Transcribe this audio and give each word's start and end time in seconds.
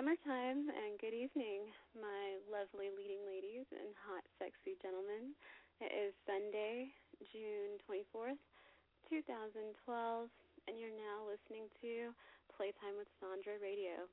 Summertime 0.00 0.72
and 0.72 0.96
good 0.96 1.12
evening, 1.12 1.68
my 1.92 2.40
lovely 2.48 2.88
leading 2.88 3.20
ladies 3.20 3.68
and 3.68 3.92
hot, 4.00 4.24
sexy 4.40 4.72
gentlemen. 4.80 5.36
It 5.76 5.92
is 5.92 6.16
Sunday, 6.24 6.88
June 7.28 7.76
24th, 7.84 8.40
2012, 9.12 9.60
and 10.72 10.80
you're 10.80 10.96
now 10.96 11.28
listening 11.28 11.68
to 11.84 12.16
Playtime 12.48 12.96
with 12.96 13.12
Sandra 13.20 13.60
Radio. 13.60 14.08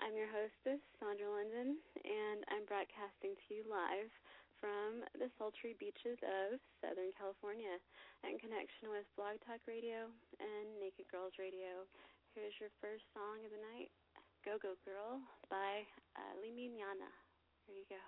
I'm 0.00 0.16
your 0.16 0.32
hostess, 0.32 0.80
Sandra 0.96 1.28
London, 1.28 1.76
and 2.00 2.40
I'm 2.48 2.64
broadcasting 2.64 3.36
to 3.36 3.48
you 3.52 3.68
live 3.68 4.08
from 4.56 5.04
the 5.20 5.28
sultry 5.36 5.76
beaches 5.76 6.16
of 6.24 6.56
Southern 6.80 7.12
California 7.12 7.76
in 8.24 8.40
connection 8.40 8.88
with 8.88 9.04
Blog 9.20 9.36
Talk 9.44 9.60
Radio 9.68 10.08
and 10.40 10.80
Naked 10.80 11.12
Girls 11.12 11.36
Radio. 11.36 11.84
Here's 12.32 12.56
your 12.56 12.72
first 12.80 13.04
song 13.12 13.44
of 13.44 13.52
the 13.52 13.60
night. 13.76 13.92
Go 14.44 14.56
Go 14.56 14.74
Girl 14.84 15.20
by 15.50 15.84
uh, 16.16 16.32
Limiñana. 16.40 17.12
Here 17.66 17.76
you 17.76 17.84
go. 17.88 18.00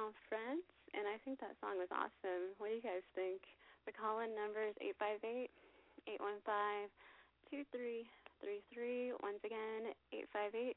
Perpignan, 0.00 0.16
France, 0.32 0.64
and 0.96 1.04
I 1.04 1.20
think 1.24 1.40
that 1.44 1.60
song 1.60 1.76
was 1.76 1.92
awesome. 1.92 2.56
What 2.56 2.72
do 2.72 2.74
you 2.74 2.80
guys 2.80 3.04
think? 3.12 3.44
The 3.84 3.92
call 3.92 4.24
in 4.24 4.32
number 4.32 4.64
is 4.64 4.72
858 4.80 5.52
815 6.08 6.88
2333. 7.52 9.20
Once 9.20 9.44
again, 9.44 9.92
858 10.08 10.72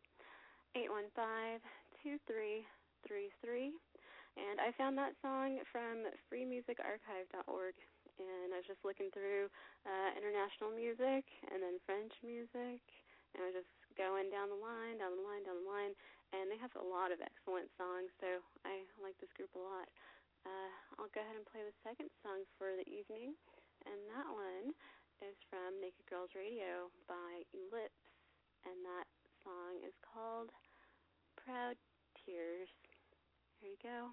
815 0.76 1.64
2333. 2.04 3.72
And 4.36 4.58
I 4.60 4.76
found 4.76 5.00
that 5.00 5.16
song 5.24 5.64
from 5.72 6.04
freemusicarchive.org. 6.28 7.76
And 8.20 8.48
I 8.52 8.60
was 8.60 8.68
just 8.68 8.84
looking 8.84 9.08
through 9.16 9.48
uh, 9.88 10.10
international 10.20 10.76
music 10.76 11.24
and 11.48 11.64
then 11.64 11.80
French 11.88 12.12
music. 12.28 12.84
And 13.34 13.40
I 13.40 13.56
was 13.56 13.64
just 13.64 13.72
going 13.96 14.28
down 14.30 14.52
the 14.52 14.60
line, 14.60 15.00
down 15.00 15.16
the 15.16 15.24
line, 15.24 15.48
down 15.48 15.64
the 15.64 15.70
line. 15.70 15.96
And 16.34 16.50
they 16.50 16.58
have 16.58 16.74
a 16.74 16.82
lot 16.82 17.14
of 17.14 17.22
excellent 17.22 17.70
songs, 17.78 18.10
so 18.18 18.42
I 18.66 18.90
like 18.98 19.14
this 19.22 19.30
group 19.38 19.54
a 19.54 19.62
lot. 19.62 19.86
Uh, 20.44 20.72
I'll 20.98 21.14
go 21.14 21.22
ahead 21.22 21.38
and 21.38 21.46
play 21.46 21.62
the 21.62 21.78
second 21.86 22.10
song 22.26 22.42
for 22.58 22.74
the 22.74 22.88
evening. 22.90 23.38
And 23.86 24.00
that 24.10 24.28
one 24.28 24.74
is 25.22 25.38
from 25.48 25.78
Naked 25.78 26.10
Girls 26.10 26.34
Radio 26.34 26.90
by 27.06 27.46
Elipse. 27.54 28.10
And 28.66 28.82
that 28.82 29.08
song 29.46 29.86
is 29.86 29.94
called 30.02 30.50
Proud 31.38 31.78
Tears. 32.26 32.72
Here 33.62 33.70
you 33.70 33.80
go. 33.80 34.10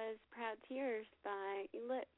Was 0.00 0.16
Proud 0.32 0.56
Tears 0.64 1.04
by 1.20 1.68
Elipse. 1.76 2.08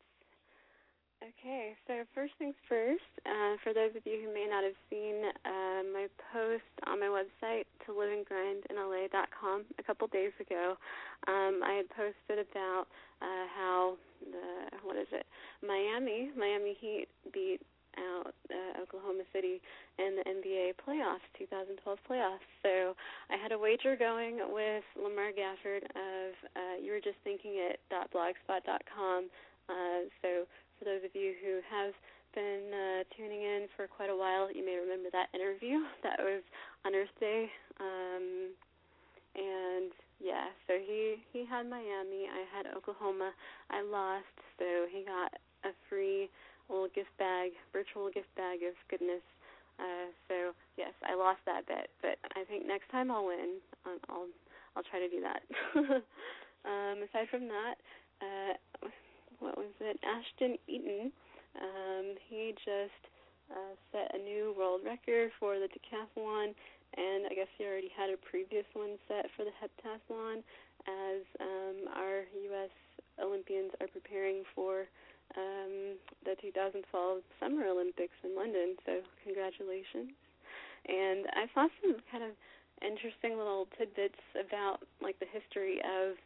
Okay, 1.18 1.74
so 1.88 2.06
first 2.14 2.30
things 2.38 2.54
first, 2.68 3.02
uh, 3.26 3.58
for 3.64 3.74
those 3.74 3.90
of 3.98 4.06
you 4.06 4.22
who 4.22 4.30
may 4.30 4.46
not 4.46 4.62
have 4.62 4.78
seen 4.86 5.26
uh, 5.26 5.82
my 5.90 6.06
post 6.30 6.62
on 6.86 7.02
my 7.02 7.10
website, 7.10 7.66
to 7.82 7.90
liveandgrindinla.com, 7.90 9.64
a 9.80 9.82
couple 9.82 10.06
days 10.14 10.30
ago, 10.38 10.78
um, 11.26 11.58
I 11.66 11.82
had 11.82 11.90
posted 11.90 12.46
about 12.46 12.86
uh, 13.18 13.46
how 13.50 13.96
the, 14.30 14.78
what 14.86 14.94
is 14.94 15.10
it, 15.10 15.26
Miami, 15.66 16.30
Miami 16.38 16.76
Heat 16.78 17.08
beat 17.34 17.58
out 17.98 18.34
uh, 18.50 18.82
Oklahoma 18.82 19.24
City 19.32 19.60
in 19.98 20.16
the 20.16 20.24
NBA 20.24 20.80
playoffs, 20.80 21.24
2012 21.38 21.98
playoffs. 22.08 22.46
So 22.62 22.94
I 23.30 23.36
had 23.36 23.52
a 23.52 23.58
wager 23.58 23.96
going 23.96 24.40
with 24.52 24.84
Lamar 24.96 25.30
Gafford 25.32 25.84
of 25.84 26.32
uh, 26.56 26.76
you 26.80 26.92
were 26.92 27.04
just 27.04 27.20
thinking 27.24 27.56
it 27.56 27.80
blogspot.com. 27.90 29.28
Uh, 29.68 30.00
so 30.20 30.44
for 30.78 30.84
those 30.84 31.04
of 31.04 31.14
you 31.14 31.34
who 31.44 31.60
have 31.70 31.94
been 32.34 32.72
uh, 32.72 33.04
tuning 33.16 33.42
in 33.42 33.68
for 33.76 33.86
quite 33.86 34.10
a 34.10 34.16
while, 34.16 34.50
you 34.50 34.64
may 34.64 34.76
remember 34.76 35.08
that 35.12 35.28
interview. 35.34 35.84
That 36.02 36.18
was 36.18 36.42
on 36.84 36.94
Earth 36.94 37.14
Day. 37.20 37.48
Um, 37.78 38.50
and 39.36 39.92
yeah, 40.20 40.52
so 40.66 40.74
he 40.78 41.16
he 41.32 41.46
had 41.46 41.68
Miami, 41.68 42.28
I 42.28 42.44
had 42.54 42.66
Oklahoma. 42.76 43.32
I 43.70 43.82
lost, 43.82 44.34
so 44.58 44.86
he 44.90 45.04
got 45.04 45.32
a 45.64 45.74
free 45.88 46.28
little 46.72 46.88
gift 46.94 47.12
bag, 47.18 47.52
virtual 47.72 48.08
gift 48.08 48.32
bag 48.34 48.64
of 48.64 48.74
goodness. 48.88 49.22
Uh, 49.78 50.08
so 50.28 50.34
yes, 50.76 50.92
I 51.04 51.14
lost 51.14 51.44
that 51.46 51.68
bet, 51.68 51.88
but 52.00 52.16
I 52.34 52.44
think 52.44 52.66
next 52.66 52.90
time 52.90 53.10
I'll 53.10 53.26
win. 53.26 53.60
Um, 53.84 54.00
I'll 54.08 54.28
I'll 54.76 54.86
try 54.88 55.00
to 55.00 55.08
do 55.08 55.20
that. 55.20 55.44
um, 56.64 57.04
aside 57.04 57.28
from 57.28 57.48
that, 57.48 57.76
uh, 58.24 58.88
what 59.38 59.58
was 59.58 59.72
it? 59.80 60.00
Ashton 60.00 60.56
Eaton. 60.66 61.12
Um, 61.60 62.16
he 62.28 62.54
just 62.64 63.02
uh, 63.52 63.76
set 63.92 64.14
a 64.14 64.18
new 64.18 64.54
world 64.56 64.80
record 64.84 65.30
for 65.38 65.58
the 65.58 65.68
decathlon, 65.68 66.56
and 66.96 67.26
I 67.28 67.34
guess 67.34 67.48
he 67.58 67.64
already 67.64 67.92
had 67.92 68.08
a 68.08 68.16
previous 68.16 68.64
one 68.72 68.96
set 69.08 69.26
for 69.36 69.44
the 69.44 69.52
heptathlon. 69.60 70.40
As 70.82 71.22
um, 71.38 71.86
our 71.94 72.24
U.S. 72.50 72.74
Olympians 73.22 73.70
are 73.80 73.86
preparing 73.86 74.42
for 74.54 74.86
um, 75.36 75.96
the 76.24 76.36
2012 76.40 76.84
Summer 77.40 77.66
Olympics 77.66 78.16
in 78.24 78.36
London, 78.36 78.76
so 78.84 79.00
congratulations. 79.24 80.12
And 80.88 81.26
I 81.32 81.46
saw 81.54 81.68
some 81.80 81.96
kind 82.10 82.24
of 82.24 82.32
interesting 82.82 83.38
little 83.38 83.70
tidbits 83.78 84.18
about 84.34 84.82
like 85.00 85.18
the 85.22 85.30
history 85.30 85.78
of 85.80 86.18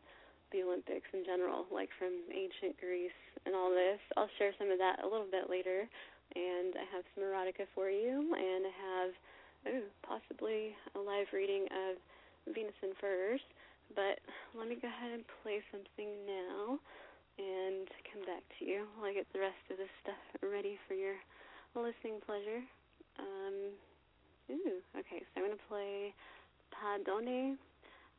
the 0.52 0.62
Olympics 0.62 1.06
in 1.12 1.24
general, 1.26 1.66
like 1.70 1.90
from 1.98 2.14
ancient 2.32 2.78
Greece 2.80 3.20
and 3.44 3.54
all 3.54 3.70
this. 3.70 4.00
I'll 4.16 4.30
share 4.38 4.54
some 4.58 4.70
of 4.70 4.78
that 4.78 5.02
a 5.04 5.08
little 5.08 5.28
bit 5.28 5.50
later. 5.50 5.86
And 6.34 6.74
I 6.74 6.86
have 6.90 7.06
some 7.14 7.22
erotica 7.22 7.70
for 7.74 7.88
you, 7.88 8.34
and 8.34 8.66
I 8.66 8.74
have 8.74 9.12
possibly 10.02 10.74
a 10.94 11.00
live 11.00 11.30
reading 11.32 11.66
of 11.70 11.98
Venus 12.52 12.74
in 12.82 12.90
Furs. 13.00 13.40
But 13.94 14.18
let 14.58 14.66
me 14.68 14.74
go 14.74 14.88
ahead 14.88 15.14
and 15.14 15.22
play 15.42 15.62
something 15.70 16.10
now 16.26 16.82
and 17.38 17.88
come 18.08 18.24
back 18.24 18.42
to 18.58 18.64
you 18.64 18.88
while 18.96 19.10
I 19.10 19.14
get 19.14 19.26
the 19.32 19.40
rest 19.40 19.60
of 19.70 19.76
this 19.76 19.92
stuff 20.02 20.20
ready 20.40 20.78
for 20.88 20.94
your 20.94 21.16
listening 21.76 22.20
pleasure. 22.24 22.64
Um, 23.20 23.76
ooh, 24.50 24.80
okay, 24.96 25.20
so 25.20 25.32
I'm 25.36 25.44
going 25.44 25.56
to 25.56 25.68
play 25.68 26.14
Padone. 26.72 27.56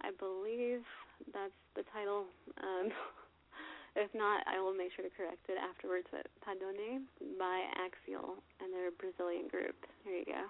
I 0.02 0.14
believe 0.22 0.86
that's 1.34 1.58
the 1.74 1.84
title. 1.90 2.30
Um, 2.62 2.94
if 3.96 4.14
not, 4.14 4.46
I 4.46 4.62
will 4.62 4.74
make 4.74 4.94
sure 4.94 5.06
to 5.06 5.14
correct 5.14 5.50
it 5.50 5.58
afterwards. 5.58 6.06
But 6.14 6.30
Padone 6.46 7.10
by 7.40 7.66
Axial, 7.82 8.38
and 8.62 8.70
they're 8.70 8.94
a 8.94 8.98
Brazilian 8.98 9.48
group. 9.50 9.78
Here 10.06 10.22
you 10.22 10.26
go. 10.26 10.46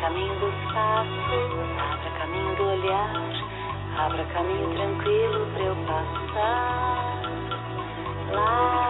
Caminho 0.00 0.34
dos 0.40 0.54
passos, 0.72 1.50
abra 1.78 2.10
caminho 2.18 2.56
do 2.56 2.64
olhar, 2.64 3.12
abra 3.98 4.24
caminho 4.32 4.70
tranquilo 4.74 5.46
pra 5.52 5.62
eu 5.62 5.76
passar. 5.86 7.22
Claro 8.30 8.89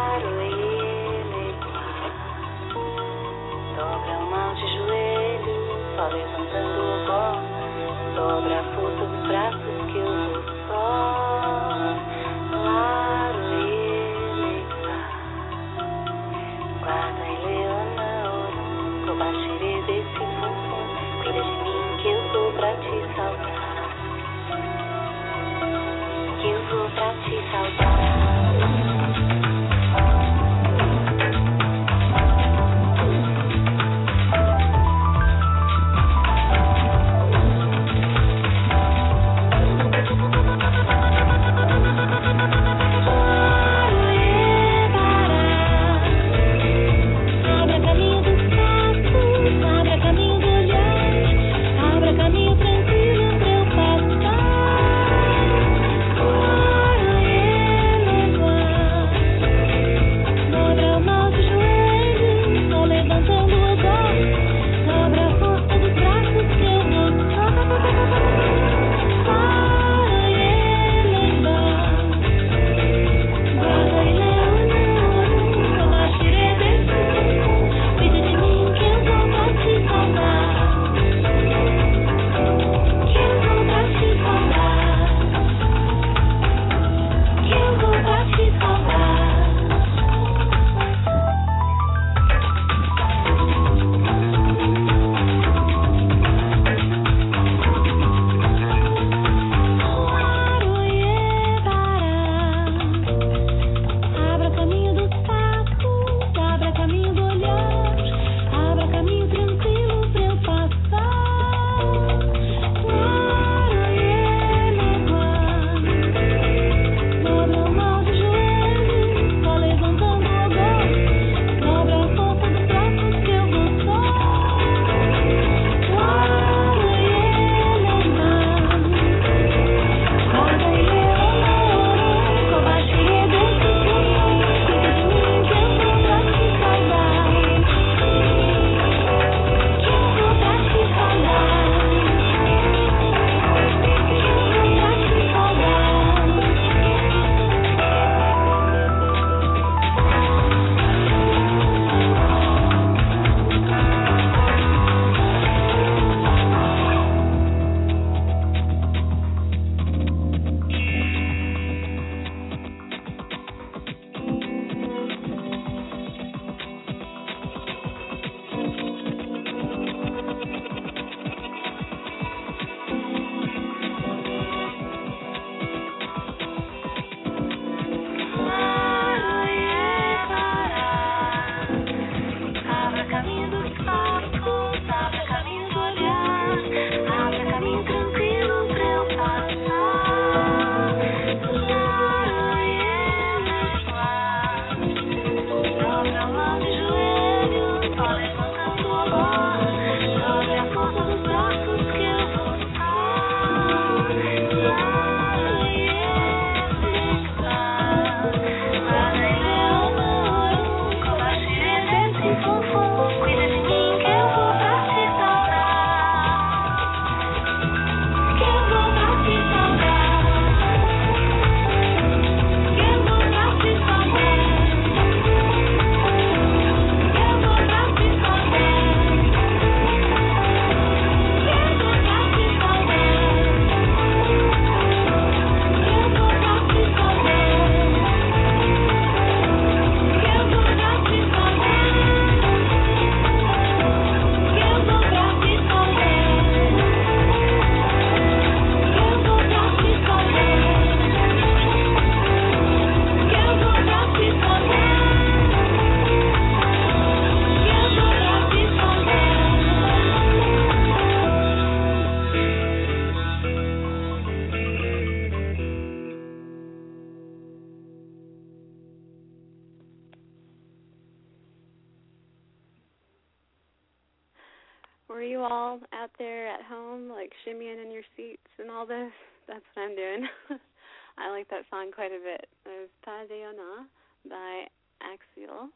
I'm 279.90 279.98
doing. 279.98 280.22
I 281.18 281.34
like 281.34 281.50
that 281.50 281.66
song 281.66 281.90
quite 281.90 282.14
a 282.14 282.22
bit. 282.22 282.46
It 282.62 282.86
was 282.86 282.94
Pas 283.02 283.26
Ona 283.26 283.90
by 284.30 284.70
Axial. 285.02 285.66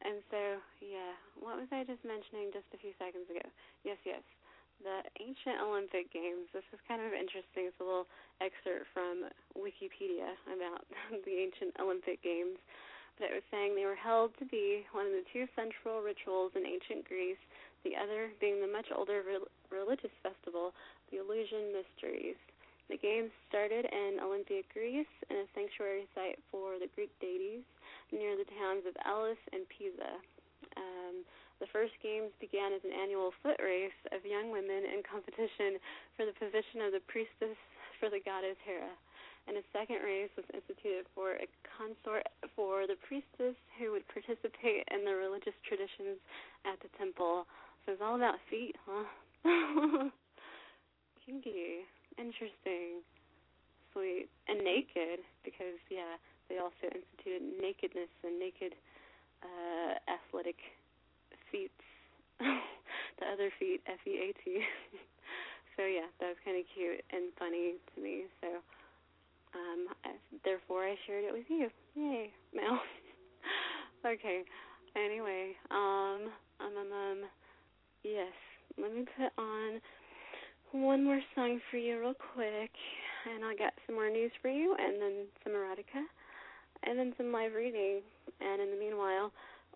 And 0.00 0.24
so, 0.32 0.56
yeah, 0.80 1.12
what 1.36 1.60
was 1.60 1.68
I 1.68 1.84
just 1.84 2.00
mentioning 2.00 2.48
just 2.48 2.64
a 2.72 2.80
few 2.80 2.96
seconds 2.96 3.28
ago? 3.28 3.44
Yes, 3.84 4.00
yes, 4.08 4.24
the 4.80 5.04
ancient 5.20 5.60
Olympic 5.60 6.08
Games. 6.16 6.48
This 6.56 6.64
is 6.72 6.80
kind 6.88 7.04
of 7.04 7.12
interesting. 7.12 7.68
It's 7.68 7.76
a 7.76 7.84
little 7.84 8.08
excerpt 8.40 8.88
from 8.96 9.28
Wikipedia 9.52 10.32
about 10.48 10.88
the 11.28 11.34
ancient 11.36 11.76
Olympic 11.76 12.24
Games. 12.24 12.56
But 13.20 13.36
it 13.36 13.44
was 13.44 13.48
saying 13.52 13.76
they 13.76 13.84
were 13.84 14.00
held 14.00 14.32
to 14.40 14.48
be 14.48 14.88
one 14.96 15.04
of 15.04 15.12
the 15.12 15.28
two 15.28 15.44
central 15.52 16.00
rituals 16.00 16.56
in 16.56 16.64
ancient 16.64 17.04
Greece, 17.04 17.42
the 17.84 18.00
other 18.00 18.32
being 18.40 18.64
the 18.64 18.70
much 18.70 18.88
older 18.96 19.20
re- 19.28 19.52
religious 19.68 20.14
festival, 20.24 20.72
the 21.12 21.20
Eleusinian 21.20 21.76
Mysteries. 21.76 22.40
The 22.88 22.96
games 22.96 23.28
started 23.48 23.84
in 23.84 24.16
Olympia, 24.24 24.64
Greece, 24.72 25.12
in 25.28 25.36
a 25.44 25.46
sanctuary 25.52 26.08
site 26.16 26.40
for 26.50 26.80
the 26.80 26.88
Greek 26.96 27.12
deities 27.20 27.64
near 28.12 28.32
the 28.32 28.48
towns 28.56 28.88
of 28.88 28.96
Elis 29.04 29.40
and 29.52 29.68
Pisa. 29.68 30.16
Um, 30.76 31.20
the 31.60 31.68
first 31.68 31.92
games 32.00 32.32
began 32.40 32.72
as 32.72 32.80
an 32.88 32.96
annual 32.96 33.36
foot 33.42 33.60
race 33.60 33.96
of 34.14 34.24
young 34.24 34.48
women 34.48 34.88
in 34.88 35.04
competition 35.04 35.76
for 36.16 36.24
the 36.24 36.32
position 36.40 36.80
of 36.86 36.96
the 36.96 37.04
priestess 37.12 37.58
for 38.00 38.08
the 38.08 38.24
goddess 38.24 38.56
Hera. 38.64 38.94
And 39.48 39.56
a 39.56 39.64
second 39.72 40.04
race 40.04 40.30
was 40.36 40.44
instituted 40.52 41.08
for 41.16 41.36
a 41.36 41.48
consort 41.76 42.24
for 42.54 42.86
the 42.86 43.00
priestess 43.04 43.56
who 43.76 43.92
would 43.92 44.06
participate 44.08 44.84
in 44.92 45.04
the 45.04 45.16
religious 45.16 45.56
traditions 45.64 46.20
at 46.64 46.80
the 46.80 46.88
temple. 46.96 47.44
So 47.84 47.92
it's 47.92 48.04
all 48.04 48.16
about 48.16 48.40
feet, 48.48 48.76
huh? 48.84 49.04
Kinky. 51.26 51.84
Interesting. 52.18 53.06
Sweet. 53.94 54.28
And 54.50 54.60
naked, 54.60 55.22
because, 55.44 55.78
yeah, 55.88 56.18
they 56.50 56.58
also 56.58 56.90
instituted 56.90 57.42
nakedness 57.62 58.10
and 58.26 58.38
naked 58.38 58.74
uh, 59.42 59.94
athletic 60.10 60.58
feats. 61.50 61.72
the 62.38 63.26
other 63.26 63.50
feet, 63.58 63.80
F 63.86 64.02
E 64.06 64.30
A 64.30 64.32
T. 64.44 64.60
so, 65.76 65.86
yeah, 65.86 66.10
that 66.20 66.34
was 66.34 66.40
kind 66.44 66.58
of 66.58 66.66
cute 66.74 67.02
and 67.10 67.30
funny 67.38 67.74
to 67.94 68.02
me. 68.02 68.26
So, 68.40 68.48
um, 69.54 69.88
I, 70.04 70.10
therefore, 70.44 70.84
I 70.84 70.94
shared 71.06 71.24
it 71.24 71.32
with 71.32 71.46
you. 71.48 71.70
Yay. 71.94 72.30
No. 72.54 72.78
okay. 74.06 74.42
Anyway, 74.96 75.54
um, 75.70 76.30
um, 76.60 76.74
um, 76.78 76.92
um, 76.92 77.20
yes. 78.02 78.32
Let 78.80 78.94
me 78.94 79.04
put 79.16 79.32
on 79.42 79.80
one 80.72 81.04
more 81.04 81.20
song 81.34 81.60
for 81.70 81.78
you 81.78 81.98
real 81.98 82.14
quick, 82.34 82.70
and 83.24 83.44
I'll 83.44 83.56
get 83.56 83.72
some 83.86 83.96
more 83.96 84.10
news 84.10 84.32
for 84.42 84.48
you, 84.48 84.76
and 84.78 85.00
then 85.00 85.26
some 85.42 85.52
erotica, 85.54 86.04
and 86.84 86.98
then 86.98 87.14
some 87.16 87.32
live 87.32 87.54
reading. 87.54 88.00
And 88.40 88.60
in 88.60 88.70
the 88.70 88.76
meanwhile, 88.76 89.32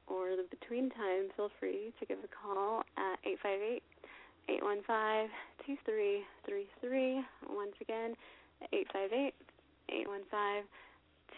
or 0.07 0.37
the 0.37 0.45
between 0.51 0.91
time, 0.91 1.29
feel 1.37 1.51
free 1.59 1.93
to 1.99 2.07
give 2.07 2.19
a 2.19 2.29
call 2.29 2.83
at 2.97 3.19
858 3.25 3.83
815 4.49 5.31
2333. 5.65 7.25
Once 7.49 7.73
again, 7.81 8.15
858 8.73 9.35
815 9.89 10.69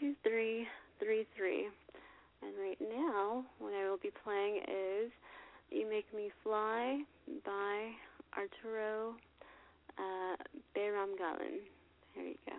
2333. 0.00 1.68
And 2.42 2.52
right 2.58 2.80
now, 2.80 3.44
what 3.58 3.72
I 3.72 3.88
will 3.88 4.02
be 4.02 4.10
playing 4.24 4.60
is 4.66 5.12
You 5.70 5.88
Make 5.88 6.12
Me 6.12 6.30
Fly 6.42 7.00
by 7.44 7.92
Arturo 8.36 9.14
uh, 9.98 10.36
Bayramgalin. 10.76 11.60
Here 12.14 12.24
you 12.24 12.38
go. 12.46 12.52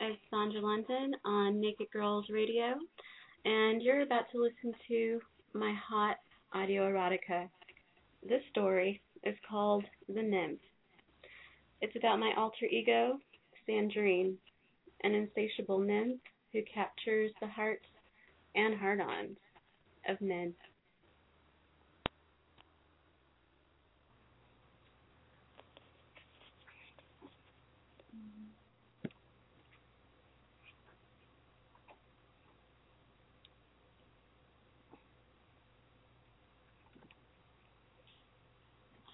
Is 0.00 0.16
Sandra 0.30 0.62
London 0.62 1.12
on 1.26 1.60
Naked 1.60 1.88
Girls 1.92 2.24
Radio, 2.30 2.74
and 3.44 3.82
you're 3.82 4.00
about 4.00 4.24
to 4.32 4.40
listen 4.40 4.72
to 4.88 5.20
my 5.52 5.74
hot 5.88 6.16
audio 6.54 6.90
erotica. 6.90 7.48
This 8.26 8.40
story 8.50 9.02
is 9.24 9.34
called 9.48 9.84
The 10.08 10.22
Nymph. 10.22 10.60
It's 11.82 11.94
about 11.96 12.18
my 12.18 12.32
alter 12.36 12.64
ego, 12.64 13.18
Sandrine, 13.68 14.36
an 15.04 15.14
insatiable 15.14 15.78
nymph 15.78 16.20
who 16.54 16.60
captures 16.72 17.30
the 17.40 17.48
hearts 17.48 17.86
and 18.54 18.74
hard 18.78 19.02
ons 19.02 19.36
of 20.08 20.18
men. 20.22 20.54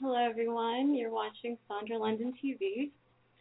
Hello, 0.06 0.22
everyone. 0.22 0.94
You're 0.94 1.10
watching 1.10 1.58
Sandra 1.66 1.98
London 1.98 2.32
TV. 2.38 2.92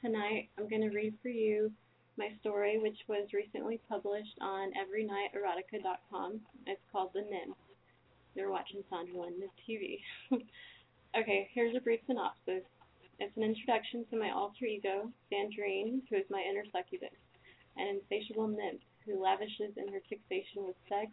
Tonight, 0.02 0.50
I'm 0.58 0.68
going 0.68 0.82
to 0.82 0.90
read 0.90 1.14
for 1.22 1.30
you 1.30 1.72
my 2.18 2.30
story, 2.42 2.80
which 2.80 2.98
was 3.08 3.30
recently 3.34 3.80
published 3.88 4.34
on 4.42 4.74
EveryNightErotica.com. 4.74 6.42
It's 6.66 6.82
called 6.92 7.12
The 7.14 7.22
Nymph. 7.22 7.56
You're 8.34 8.50
watching 8.50 8.84
Sandra 8.90 9.16
London 9.16 9.48
TV. 9.62 10.00
okay, 11.16 11.48
here's 11.54 11.76
a 11.76 11.82
brief 11.82 12.00
synopsis. 12.08 12.66
It's 13.20 13.38
an 13.38 13.44
introduction 13.44 14.04
to 14.10 14.18
my 14.18 14.32
alter 14.32 14.66
ego, 14.66 15.12
Sandrine, 15.32 16.02
who 16.10 16.16
is 16.16 16.26
my 16.32 16.42
inner 16.50 16.66
succubus, 16.74 17.14
an 17.78 18.02
insatiable 18.02 18.48
nymph 18.48 18.82
who 19.06 19.22
lavishes 19.22 19.78
in 19.78 19.94
her 19.94 20.02
fixation 20.10 20.66
with 20.66 20.76
sex, 20.90 21.12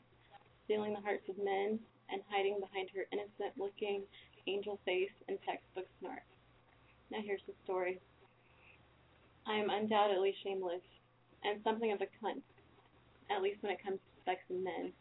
stealing 0.65 0.95
the 0.95 1.05
hearts 1.05 1.29
of 1.29 1.37
men, 1.37 1.79
and 2.09 2.23
hiding 2.31 2.57
behind 2.59 2.89
her 2.97 3.05
innocent 3.13 3.53
looking 3.61 4.05
angel 4.47 4.79
face 4.85 5.13
and 5.29 5.39
textbook 5.47 5.87
smart. 6.01 6.23
Now 7.11 7.19
here's 7.23 7.43
the 7.47 7.55
story. 7.65 8.01
I 9.47 9.55
am 9.55 9.71
undoubtedly 9.71 10.35
shameless 10.43 10.83
and 11.45 11.61
something 11.65 11.93
of 11.93 12.01
a 12.01 12.07
cunt, 12.25 12.43
at 13.31 13.43
least 13.43 13.63
when 13.63 13.73
it 13.73 13.83
comes 13.83 13.99
to 13.99 14.31
sex 14.31 14.41
and 14.49 14.63
men. 14.63 14.93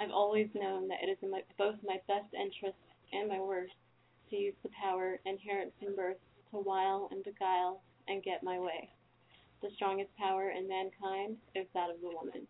I've 0.00 0.10
always 0.10 0.48
known 0.54 0.88
that 0.88 1.02
it 1.02 1.10
is 1.10 1.18
in 1.22 1.30
my, 1.30 1.42
both 1.58 1.76
my 1.84 1.98
best 2.08 2.32
interest 2.34 2.78
and 3.12 3.28
my 3.28 3.40
worst 3.40 3.74
to 4.30 4.36
use 4.36 4.54
the 4.62 4.70
power 4.70 5.20
inherent 5.26 5.72
from 5.78 5.94
birth 5.94 6.16
to 6.50 6.58
wile 6.58 7.08
and 7.10 7.22
beguile 7.22 7.82
and 8.08 8.22
get 8.22 8.42
my 8.42 8.58
way. 8.58 8.88
The 9.62 9.70
strongest 9.76 10.16
power 10.16 10.50
in 10.50 10.68
mankind 10.68 11.36
is 11.54 11.66
that 11.74 11.90
of 11.90 12.00
the 12.00 12.08
woman. 12.08 12.46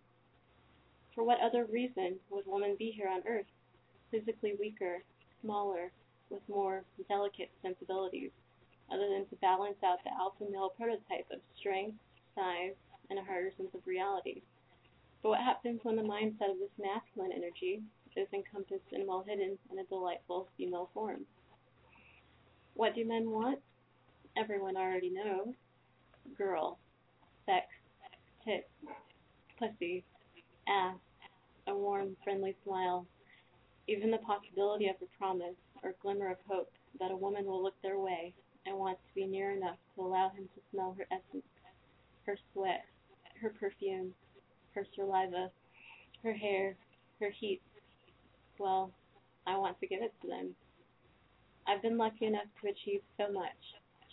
For 1.14 1.24
what 1.24 1.40
other 1.40 1.66
reason 1.66 2.16
would 2.30 2.46
woman 2.46 2.76
be 2.78 2.92
here 2.92 3.08
on 3.08 3.22
earth, 3.26 3.50
physically 4.10 4.54
weaker, 4.58 5.02
smaller, 5.42 5.90
with 6.30 6.42
more 6.48 6.84
delicate 7.08 7.50
sensibilities, 7.62 8.30
other 8.92 9.08
than 9.08 9.26
to 9.26 9.36
balance 9.36 9.78
out 9.84 9.98
the 10.04 10.10
alpha 10.14 10.44
male 10.50 10.70
prototype 10.76 11.26
of 11.32 11.40
strength, 11.58 11.96
size, 12.34 12.74
and 13.10 13.18
a 13.18 13.24
harder 13.24 13.50
sense 13.56 13.74
of 13.74 13.86
reality. 13.86 14.42
But 15.22 15.30
what 15.30 15.40
happens 15.40 15.80
when 15.82 15.96
the 15.96 16.02
mindset 16.02 16.50
of 16.50 16.58
this 16.58 16.70
masculine 16.78 17.32
energy 17.32 17.82
is 18.16 18.28
encompassed 18.32 18.92
and 18.92 19.06
well 19.06 19.24
hidden 19.26 19.58
in 19.70 19.78
a 19.78 19.84
delightful 19.84 20.48
female 20.56 20.90
form? 20.94 21.26
What 22.74 22.94
do 22.94 23.04
men 23.04 23.30
want? 23.30 23.58
Everyone 24.36 24.76
already 24.76 25.10
knows. 25.10 25.54
Girl, 26.38 26.78
sex, 27.44 27.66
tits, 28.44 28.68
pussy, 29.58 30.04
ass, 30.68 30.96
a 31.66 31.74
warm, 31.74 32.16
friendly 32.24 32.56
smile, 32.64 33.06
even 33.88 34.10
the 34.10 34.18
possibility 34.18 34.88
of 34.88 34.96
a 35.02 35.18
promise 35.18 35.56
or 35.82 35.94
glimmer 36.02 36.30
of 36.30 36.38
hope 36.48 36.70
that 36.98 37.10
a 37.10 37.16
woman 37.16 37.46
will 37.46 37.62
look 37.62 37.80
their 37.82 37.98
way 37.98 38.34
and 38.66 38.76
want 38.76 38.98
to 38.98 39.14
be 39.14 39.26
near 39.26 39.52
enough 39.52 39.76
to 39.94 40.02
allow 40.02 40.28
him 40.30 40.48
to 40.54 40.60
smell 40.70 40.94
her 40.98 41.06
essence, 41.10 41.46
her 42.26 42.36
sweat, 42.52 42.84
her 43.40 43.50
perfume, 43.50 44.12
her 44.74 44.86
saliva, 44.94 45.50
her 46.22 46.32
hair, 46.32 46.76
her 47.20 47.30
heat. 47.30 47.62
Well, 48.58 48.92
I 49.46 49.56
want 49.56 49.80
to 49.80 49.86
give 49.86 50.02
it 50.02 50.12
to 50.22 50.28
them. 50.28 50.54
I've 51.66 51.82
been 51.82 51.96
lucky 51.96 52.26
enough 52.26 52.46
to 52.60 52.68
achieve 52.68 53.00
so 53.16 53.32
much, 53.32 53.56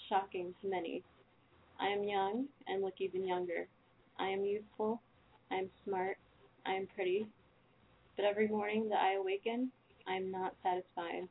shocking 0.10 0.53
to 0.62 0.69
many. 0.69 1.03
I 1.80 1.88
am 1.88 2.03
young 2.03 2.45
and 2.67 2.82
look 2.82 2.95
even 2.99 3.25
younger. 3.25 3.67
I 4.19 4.27
am 4.30 4.45
youthful. 4.45 5.01
I 5.51 5.56
am 5.56 5.69
smart. 5.84 6.17
I 6.65 6.73
am 6.73 6.88
pretty. 6.95 7.27
But 8.15 8.25
every 8.25 8.47
morning 8.47 8.89
that 8.89 8.99
I 8.99 9.15
awaken, 9.15 9.71
I 10.08 10.15
am 10.15 10.32
not 10.32 10.56
satisfied. 10.63 11.27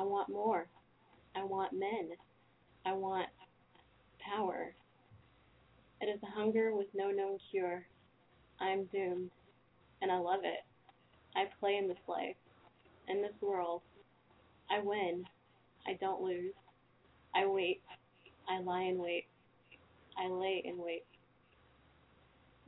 I 0.00 0.02
want 0.02 0.30
more. 0.30 0.66
I 1.36 1.44
want 1.44 1.74
men. 1.74 2.12
I 2.86 2.94
want 2.94 3.26
power. 4.18 4.72
It 6.00 6.06
is 6.06 6.22
a 6.22 6.38
hunger 6.38 6.74
with 6.74 6.86
no 6.94 7.10
known 7.10 7.36
cure. 7.50 7.86
I 8.58 8.70
am 8.70 8.84
doomed, 8.86 9.30
and 10.00 10.10
I 10.10 10.16
love 10.16 10.40
it. 10.44 10.64
I 11.36 11.44
play 11.60 11.76
in 11.76 11.86
this 11.86 11.98
life, 12.08 12.36
in 13.08 13.20
this 13.20 13.34
world. 13.42 13.82
I 14.70 14.80
win. 14.82 15.24
I 15.86 15.98
don't 16.00 16.22
lose. 16.22 16.54
I 17.34 17.44
wait. 17.44 17.82
I 18.48 18.60
lie 18.62 18.84
in 18.84 18.96
wait. 18.96 19.26
I 20.16 20.28
lay 20.28 20.62
in 20.64 20.78
wait. 20.78 21.04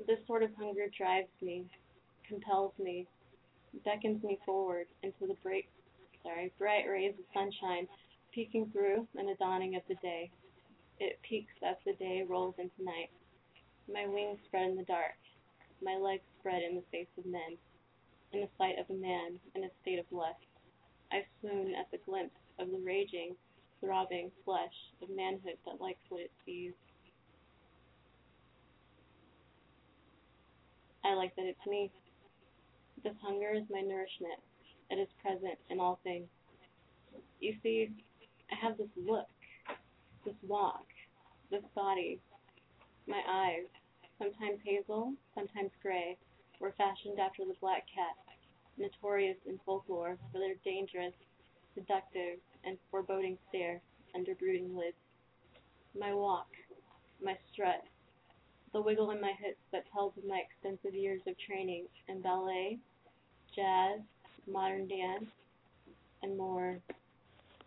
This 0.07 0.18
sort 0.27 0.42
of 0.42 0.51
hunger 0.59 0.87
drives 0.95 1.31
me, 1.40 1.64
compels 2.29 2.75
me, 2.79 3.07
beckons 3.87 4.23
me 4.23 4.38
forward 4.45 4.87
into 5.03 5.27
the 5.27 5.37
bright, 5.42 5.64
sorry, 6.22 6.52
bright 6.58 6.88
rays 6.88 7.14
of 7.18 7.24
sunshine 7.35 7.87
peeking 8.32 8.70
through 8.72 9.06
in 9.18 9.26
the 9.26 9.37
dawning 9.38 9.76
of 9.76 9.82
the 9.88 9.96
day. 9.96 10.30
It 10.98 11.18
peaks 11.22 11.52
as 11.66 11.76
the 11.85 11.94
day 11.94 12.24
rolls 12.28 12.54
into 12.58 12.82
night. 12.82 13.11
My 13.92 14.06
wings 14.06 14.38
spread 14.46 14.70
in 14.70 14.76
the 14.76 14.85
dark, 14.85 15.18
my 15.82 15.96
legs 15.96 16.22
spread 16.38 16.62
in 16.62 16.76
the 16.76 16.85
face 16.90 17.11
of 17.18 17.26
men, 17.26 17.58
in 18.32 18.40
the 18.40 18.48
sight 18.56 18.78
of 18.78 18.88
a 18.88 18.98
man 18.98 19.38
in 19.54 19.64
a 19.64 19.70
state 19.82 19.98
of 19.98 20.06
lust. 20.11 20.46
I 21.11 21.24
swoon 21.40 21.74
at 21.74 21.90
the 21.90 21.98
glimpse 22.06 22.38
of 22.58 22.70
the 22.70 22.80
raging, 22.85 23.35
throbbing 23.80 24.30
flesh 24.44 24.74
of 25.02 25.11
manhood 25.11 25.58
that 25.66 25.80
likes 25.80 26.00
what 26.08 26.22
it 26.22 26.30
sees. 26.46 26.72
I 31.04 31.14
like 31.14 31.35
that 31.37 31.46
it's 31.46 31.66
me. 31.66 31.90
This 33.02 33.14
hunger 33.20 33.52
is 33.52 33.64
my 33.68 33.80
nourishment. 33.80 34.38
It 34.92 34.98
is 34.98 35.09
present 35.22 35.59
in 35.70 35.81
all 35.81 36.00
things. 36.05 36.28
You 37.40 37.55
see, 37.62 37.88
I 38.50 38.55
have 38.61 38.76
this 38.76 38.92
look, 38.94 39.26
this 40.26 40.35
walk, 40.46 40.85
this 41.50 41.64
body. 41.74 42.20
My 43.07 43.22
eyes, 43.26 43.64
sometimes 44.18 44.59
hazel, 44.62 45.14
sometimes 45.35 45.70
gray, 45.83 46.18
were 46.61 46.74
fashioned 46.76 47.18
after 47.18 47.46
the 47.46 47.57
black 47.59 47.87
cat, 47.88 48.16
notorious 48.76 49.38
in 49.46 49.59
folklore 49.64 50.18
for 50.31 50.38
their 50.38 50.57
dangerous, 50.62 51.14
seductive, 51.74 52.37
and 52.64 52.76
foreboding 52.90 53.38
stare 53.48 53.81
under 54.14 54.35
brooding 54.35 54.76
lids. 54.76 55.00
My 55.98 56.12
walk, 56.12 56.48
my 57.24 57.38
strut, 57.50 57.83
the 58.74 58.83
wiggle 58.83 59.11
in 59.11 59.22
my 59.22 59.33
hips 59.40 59.64
that 59.72 59.90
tells 59.90 60.12
of 60.18 60.24
my 60.26 60.42
extensive 60.44 60.94
years 60.94 61.22
of 61.26 61.35
training 61.38 61.87
in 62.09 62.20
ballet, 62.20 62.78
jazz, 63.57 64.00
modern 64.50 64.88
dance, 64.88 65.26
and 66.22 66.37
more 66.37 66.78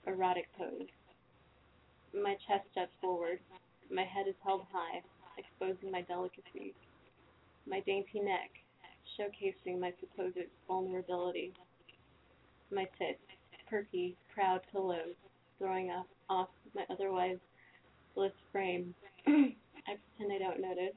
erotic 0.07 0.47
pose. 0.57 0.87
My 2.13 2.35
chest 2.47 2.65
juts 2.75 2.91
forward, 3.01 3.39
my 3.91 4.03
head 4.03 4.27
is 4.27 4.35
held 4.43 4.61
high, 4.71 5.01
exposing 5.37 5.91
my 5.91 6.01
delicacy. 6.01 6.73
my 7.67 7.79
dainty 7.81 8.19
neck, 8.19 8.51
showcasing 9.19 9.79
my 9.79 9.93
supposed 9.99 10.37
vulnerability, 10.67 11.53
my 12.71 12.85
tits, 12.97 13.19
perky, 13.69 14.15
proud 14.33 14.61
pillows, 14.71 15.15
throwing 15.59 15.89
off, 15.91 16.05
off 16.29 16.49
my 16.75 16.83
otherwise 16.89 17.37
bliss 18.15 18.31
frame. 18.51 18.93
I 19.27 19.97
pretend 20.17 20.33
I 20.33 20.39
don't 20.39 20.61
notice. 20.61 20.95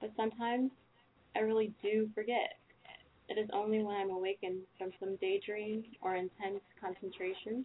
But 0.00 0.12
sometimes 0.16 0.70
I 1.36 1.40
really 1.40 1.72
do 1.82 2.08
forget. 2.14 2.54
It 3.28 3.38
is 3.38 3.48
only 3.52 3.82
when 3.82 3.96
I'm 3.96 4.10
awakened 4.10 4.62
from 4.78 4.92
some 5.00 5.16
daydream 5.16 5.84
or 6.00 6.14
intense 6.14 6.60
concentration 6.80 7.64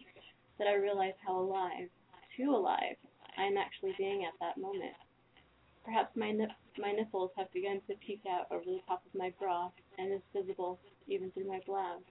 that 0.58 0.66
I 0.66 0.74
realize 0.74 1.14
how 1.24 1.38
alive, 1.38 1.88
too 2.36 2.50
alive, 2.50 2.96
I 3.38 3.44
am 3.44 3.56
actually 3.56 3.94
being 3.96 4.24
at 4.24 4.34
that 4.40 4.58
moment. 4.58 4.94
Perhaps 5.84 6.16
my 6.16 6.32
nip- 6.32 6.50
my 6.78 6.92
nipples 6.92 7.30
have 7.36 7.52
begun 7.52 7.80
to 7.88 7.94
peek 7.96 8.22
out 8.28 8.46
over 8.50 8.64
the 8.64 8.80
top 8.86 9.04
of 9.06 9.14
my 9.14 9.32
bra 9.38 9.70
and 9.98 10.12
is 10.12 10.22
visible 10.32 10.78
even 11.06 11.30
through 11.30 11.46
my 11.46 11.60
blouse 11.66 12.02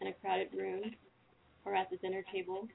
in 0.00 0.06
a 0.06 0.12
crowded 0.14 0.52
room, 0.54 0.94
or 1.64 1.74
at 1.74 1.90
the 1.90 1.96
dinner 1.98 2.24
table, 2.32 2.68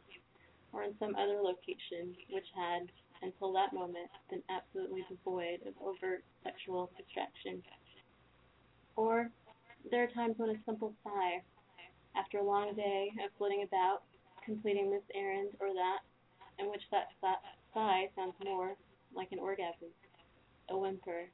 or 0.72 0.84
in 0.84 0.98
some 1.00 1.16
other 1.16 1.42
location 1.42 2.16
which 2.32 2.46
had, 2.56 2.88
until 3.22 3.52
that 3.54 3.74
moment, 3.74 4.10
been 4.30 4.44
absolutely 4.50 5.04
devoid 5.10 5.62
of 5.66 5.74
overt 5.82 6.24
sexual 6.44 6.92
distraction. 6.98 7.64
Or 8.96 9.32
there 9.92 10.04
are 10.04 10.08
times 10.08 10.36
when 10.38 10.50
a 10.50 10.60
simple 10.66 10.94
sigh, 11.04 11.42
after 12.16 12.40
a 12.40 12.44
long 12.44 12.76
day 12.76 13.12
of 13.24 13.32
flitting 13.38 13.64
about, 13.68 14.04
completing 14.44 14.90
this 14.90 15.04
errand 15.14 15.50
or 15.60 15.74
that, 15.74 16.00
in 16.60 16.70
which 16.70 16.82
that 16.92 17.08
sigh 17.74 18.10
sounds 18.16 18.34
more 18.44 18.76
like 19.16 19.32
an 19.32 19.40
orgasm, 19.40 19.90
a 20.70 20.78
whimper, 20.78 21.30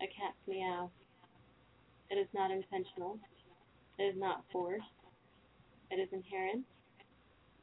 a 0.00 0.06
cat's 0.06 0.38
meow. 0.46 0.90
It 2.10 2.16
is 2.16 2.28
not 2.34 2.50
intentional. 2.50 3.18
It 3.98 4.04
is 4.04 4.16
not 4.16 4.44
forced. 4.52 4.84
It 5.90 5.96
is 5.96 6.08
inherent, 6.12 6.64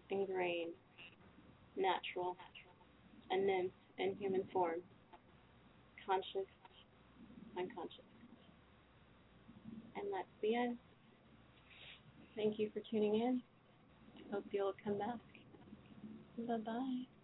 ingrained, 0.10 0.74
natural, 1.76 2.38
a 3.32 3.38
nymph 3.38 3.72
in 3.98 4.16
human 4.16 4.44
form, 4.52 4.80
conscious, 6.06 6.48
unconscious. 7.58 8.15
And 9.96 10.08
that's 10.14 10.28
the 10.42 10.56
end. 10.56 10.78
Thank 12.36 12.60
you 12.60 12.70
for 12.74 12.82
tuning 12.92 13.16
in. 13.16 13.42
Hope 14.32 14.46
you'll 14.52 14.74
come 14.84 14.98
back. 14.98 15.20
Bye 16.38 16.58
bye. 16.58 17.15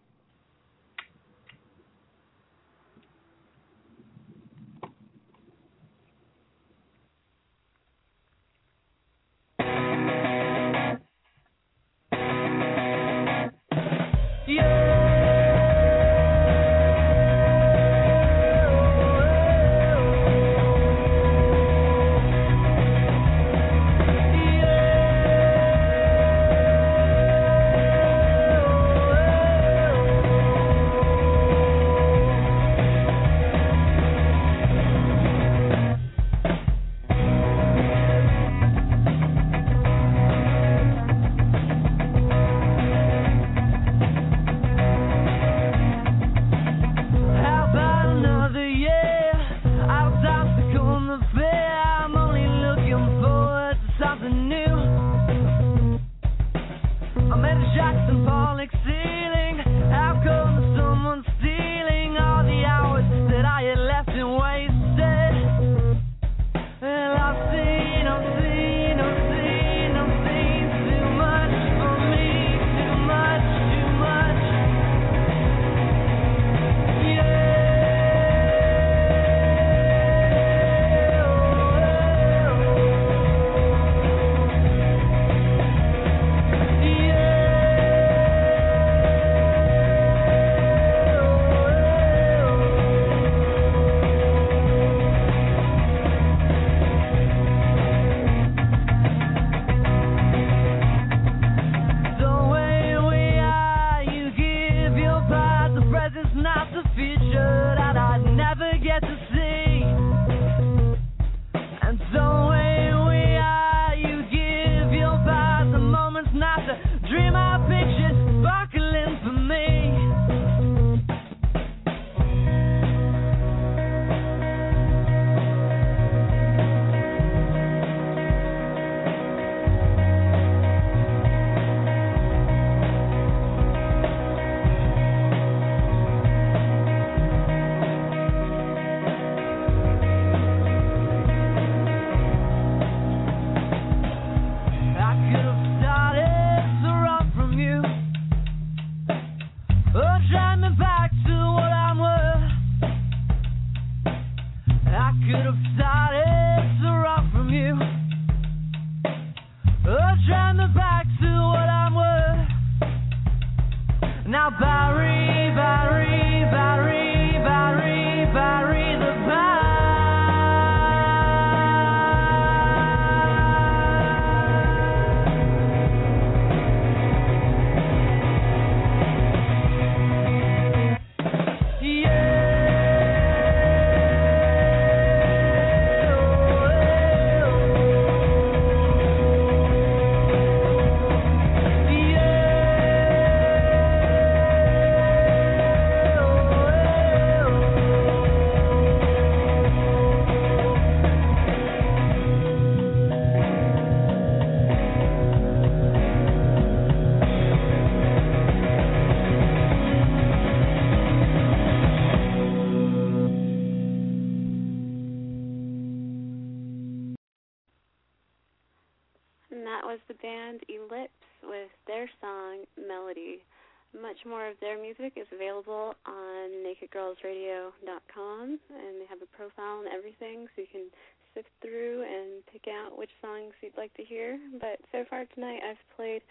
blogtalkradio.com, 227.22 228.60
and 228.70 229.02
they 229.02 229.06
have 229.10 229.22
a 229.22 229.38
profile 229.38 229.80
and 229.80 229.88
everything, 229.94 230.48
so 230.56 230.62
you 230.62 230.68
can 230.72 230.88
sift 231.34 231.50
through 231.62 232.04
and 232.04 232.46
pick 232.52 232.68
out 232.68 232.98
which 232.98 233.10
songs 233.22 233.54
you'd 233.62 233.78
like 233.78 233.94
to 233.96 234.04
hear. 234.04 234.40
But 234.60 234.80
so 234.92 235.06
far 235.10 235.26
tonight, 235.34 235.60
I've 235.68 235.96
played 235.96 236.22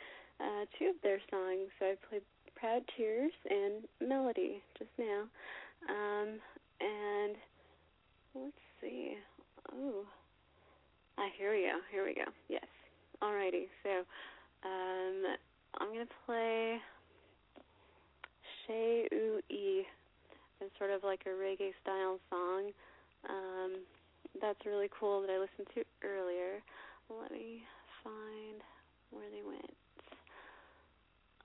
uh, 0.41 0.65
two 0.79 0.87
of 0.87 0.97
their 1.03 1.21
songs. 1.31 1.69
So 1.79 1.87
I 1.87 1.95
played 2.09 2.23
Proud 2.57 2.83
Tears 2.97 3.33
and 3.49 3.85
Melody 4.07 4.63
just 4.79 4.91
now. 4.99 5.23
Um, 5.89 6.39
and 6.81 7.37
let's 8.35 8.53
see. 8.81 9.15
Oh, 9.73 10.05
I 11.19 11.23
ah, 11.23 11.29
hear 11.39 11.55
you. 11.55 11.73
Here 11.91 12.05
we 12.05 12.15
go. 12.15 12.31
Yes. 12.49 12.65
Alrighty. 13.23 13.69
So 13.83 13.91
um, 14.65 15.37
I'm 15.79 15.89
going 15.89 16.07
to 16.07 16.13
play 16.27 16.79
Shea 18.67 19.09
U 19.11 19.41
E. 19.51 19.83
It's 20.61 20.77
sort 20.79 20.91
of 20.91 21.03
like 21.03 21.25
a 21.25 21.33
reggae 21.33 21.73
style 21.83 22.21
song. 22.29 22.73
Um, 23.29 23.73
that's 24.41 24.61
really 24.67 24.89
cool 24.93 25.21
that 25.23 25.31
I 25.31 25.41
listened 25.41 25.69
to 25.75 25.85
earlier. 26.05 26.61
Let 27.09 27.33
me 27.33 27.65
find 28.05 28.61
where 29.11 29.29
they 29.33 29.43
went. 29.43 29.75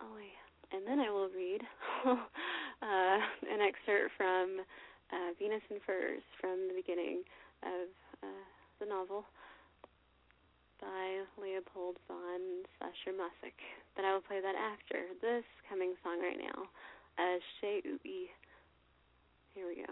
Oh 0.03 0.19
yeah, 0.19 0.77
and 0.77 0.85
then 0.85 0.99
I 0.99 1.09
will 1.09 1.31
read 1.31 1.61
uh, 2.05 3.19
an 3.47 3.59
excerpt 3.63 4.11
from 4.17 4.59
uh, 5.11 5.31
Venus 5.39 5.63
in 5.71 5.79
Furs 5.85 6.21
from 6.39 6.67
the 6.67 6.75
beginning 6.75 7.23
of 7.63 7.87
uh, 8.21 8.45
the 8.79 8.85
novel 8.85 9.23
by 10.81 11.23
Leopold 11.39 11.95
von 12.07 12.67
Sacher-Masoch. 12.77 13.63
But 13.95 14.03
I 14.03 14.13
will 14.13 14.21
play 14.27 14.43
that 14.43 14.59
after 14.59 15.07
this 15.23 15.47
coming 15.69 15.95
song 16.03 16.19
right 16.19 16.37
now, 16.37 16.67
uh, 17.15 17.39
Shei 17.61 17.81
Ubi 17.85 18.27
here 19.55 19.67
we 19.69 19.75
go. 19.75 19.83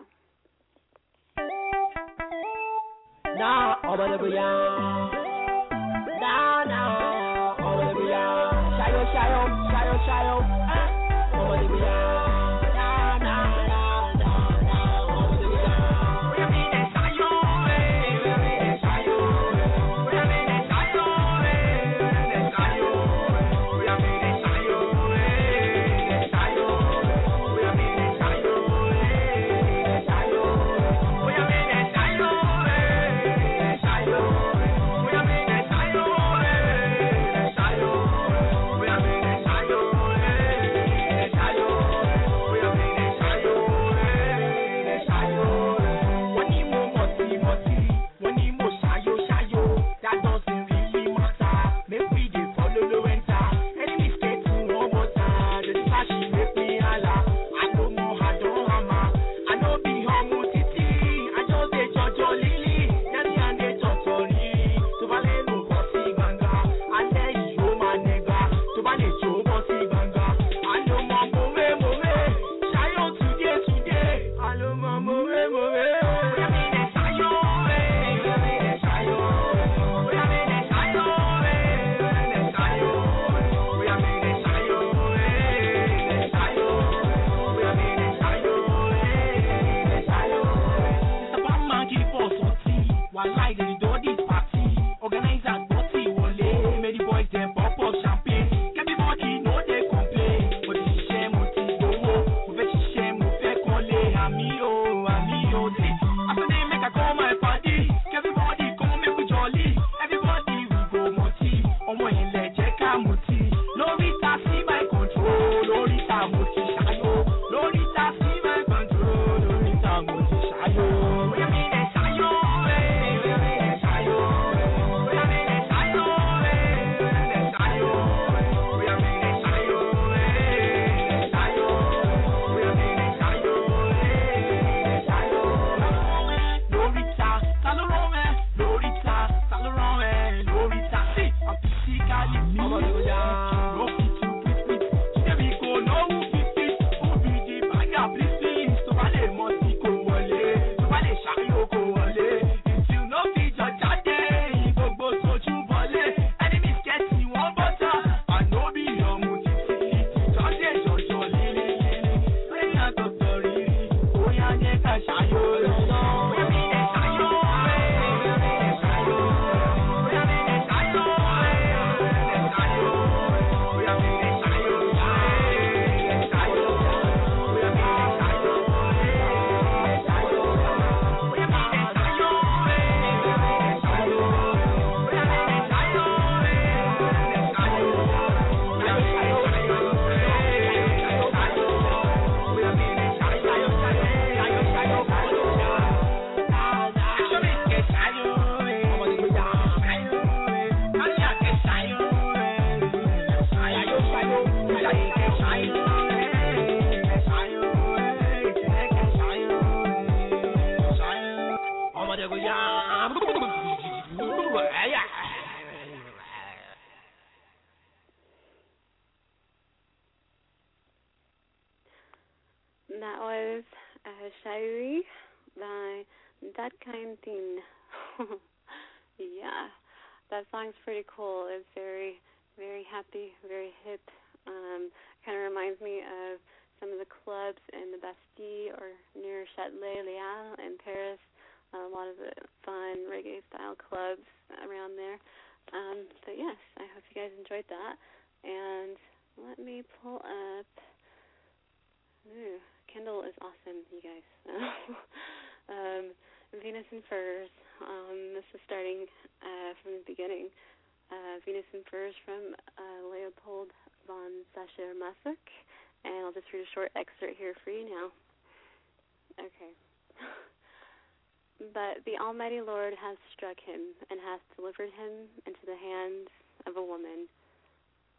Almighty 272.34 272.66
Lord 272.66 272.98
has 272.98 273.14
struck 273.38 273.62
him 273.62 273.94
and 274.10 274.18
hath 274.18 274.42
delivered 274.58 274.90
him 274.98 275.30
into 275.46 275.62
the 275.70 275.78
hands 275.78 276.34
of 276.66 276.82
a 276.82 276.82
woman, 276.82 277.30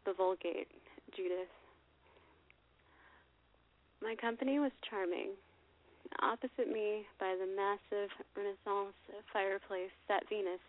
the 0.07 0.15
Vulgate, 0.15 0.71
Judith. 1.11 1.51
My 3.99 4.15
company 4.15 4.55
was 4.63 4.71
charming. 4.87 5.35
Opposite 6.23 6.71
me, 6.71 7.03
by 7.19 7.35
the 7.35 7.43
massive 7.43 8.07
Renaissance 8.39 8.95
fireplace, 9.35 9.91
sat 10.07 10.23
Venus. 10.31 10.63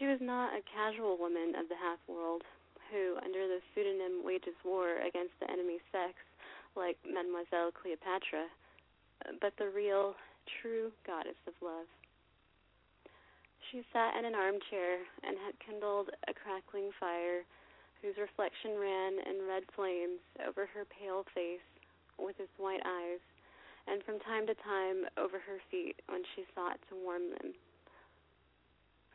She 0.00 0.08
was 0.08 0.16
not 0.24 0.56
a 0.56 0.64
casual 0.72 1.20
woman 1.20 1.52
of 1.52 1.68
the 1.68 1.76
half 1.76 2.00
world 2.08 2.40
who, 2.88 3.20
under 3.20 3.44
the 3.44 3.60
pseudonym, 3.76 4.24
wages 4.24 4.56
war 4.64 5.04
against 5.04 5.36
the 5.36 5.52
enemy 5.52 5.84
sex, 5.92 6.16
like 6.80 6.96
Mademoiselle 7.04 7.76
Cleopatra, 7.76 8.48
but 9.44 9.52
the 9.60 9.68
real, 9.68 10.16
true 10.64 10.88
goddess 11.04 11.36
of 11.44 11.52
love. 11.60 11.84
She 13.70 13.84
sat 13.92 14.16
in 14.16 14.24
an 14.24 14.34
armchair 14.34 15.00
and 15.24 15.36
had 15.38 15.58
kindled 15.58 16.10
a 16.28 16.34
crackling 16.34 16.90
fire 17.00 17.42
whose 18.00 18.16
reflection 18.16 18.78
ran 18.78 19.18
in 19.26 19.48
red 19.48 19.64
flames 19.74 20.20
over 20.46 20.66
her 20.66 20.84
pale 20.84 21.24
face 21.34 21.64
with 22.18 22.38
its 22.38 22.52
white 22.58 22.84
eyes, 22.84 23.20
and 23.86 24.02
from 24.04 24.20
time 24.20 24.46
to 24.46 24.54
time 24.54 25.06
over 25.16 25.38
her 25.38 25.58
feet 25.70 25.96
when 26.06 26.22
she 26.34 26.46
sought 26.54 26.78
to 26.88 26.94
warm 26.94 27.30
them. 27.30 27.54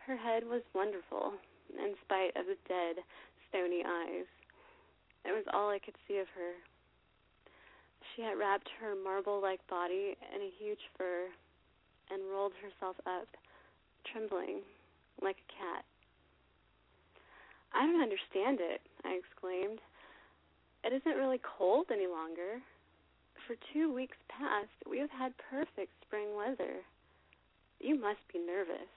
Her 0.05 0.17
head 0.17 0.43
was 0.43 0.61
wonderful, 0.73 1.33
in 1.69 1.95
spite 2.03 2.35
of 2.35 2.45
the 2.47 2.57
dead, 2.67 2.97
stony 3.49 3.83
eyes. 3.85 4.25
It 5.23 5.31
was 5.31 5.45
all 5.53 5.69
I 5.69 5.79
could 5.79 5.95
see 6.07 6.17
of 6.17 6.27
her. 6.35 6.53
She 8.15 8.21
had 8.21 8.37
wrapped 8.37 8.69
her 8.81 8.95
marble 8.95 9.39
like 9.39 9.65
body 9.67 10.17
in 10.35 10.41
a 10.41 10.51
huge 10.59 10.81
fur 10.97 11.29
and 12.09 12.29
rolled 12.29 12.53
herself 12.61 12.97
up, 13.05 13.27
trembling 14.05 14.61
like 15.21 15.37
a 15.37 15.51
cat. 15.51 15.85
I 17.73 17.85
don't 17.85 18.01
understand 18.01 18.59
it, 18.59 18.81
I 19.03 19.19
exclaimed. 19.19 19.79
It 20.83 20.93
isn't 20.93 21.17
really 21.17 21.39
cold 21.39 21.87
any 21.91 22.07
longer. 22.07 22.59
For 23.47 23.55
two 23.73 23.93
weeks 23.93 24.17
past, 24.29 24.73
we 24.89 24.99
have 24.99 25.11
had 25.11 25.33
perfect 25.49 25.91
spring 26.05 26.35
weather. 26.35 26.81
You 27.79 27.99
must 27.99 28.21
be 28.31 28.39
nervous. 28.39 28.89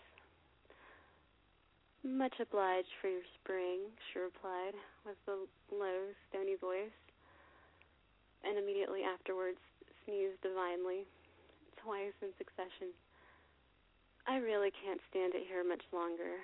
Much 2.04 2.34
obliged 2.40 2.92
for 3.00 3.08
your 3.08 3.24
spring, 3.40 3.80
she 4.12 4.18
replied, 4.18 4.76
with 5.06 5.16
a 5.28 5.48
low, 5.72 6.12
stony 6.28 6.56
voice, 6.60 6.92
and 8.44 8.58
immediately 8.58 9.00
afterwards 9.00 9.56
sneezed 10.04 10.40
divinely, 10.42 11.08
twice 11.80 12.12
in 12.20 12.28
succession. 12.36 12.92
I 14.26 14.38
really 14.38 14.72
can't 14.84 15.00
stand 15.10 15.34
it 15.34 15.44
here 15.48 15.62
much 15.62 15.82
longer, 15.92 16.40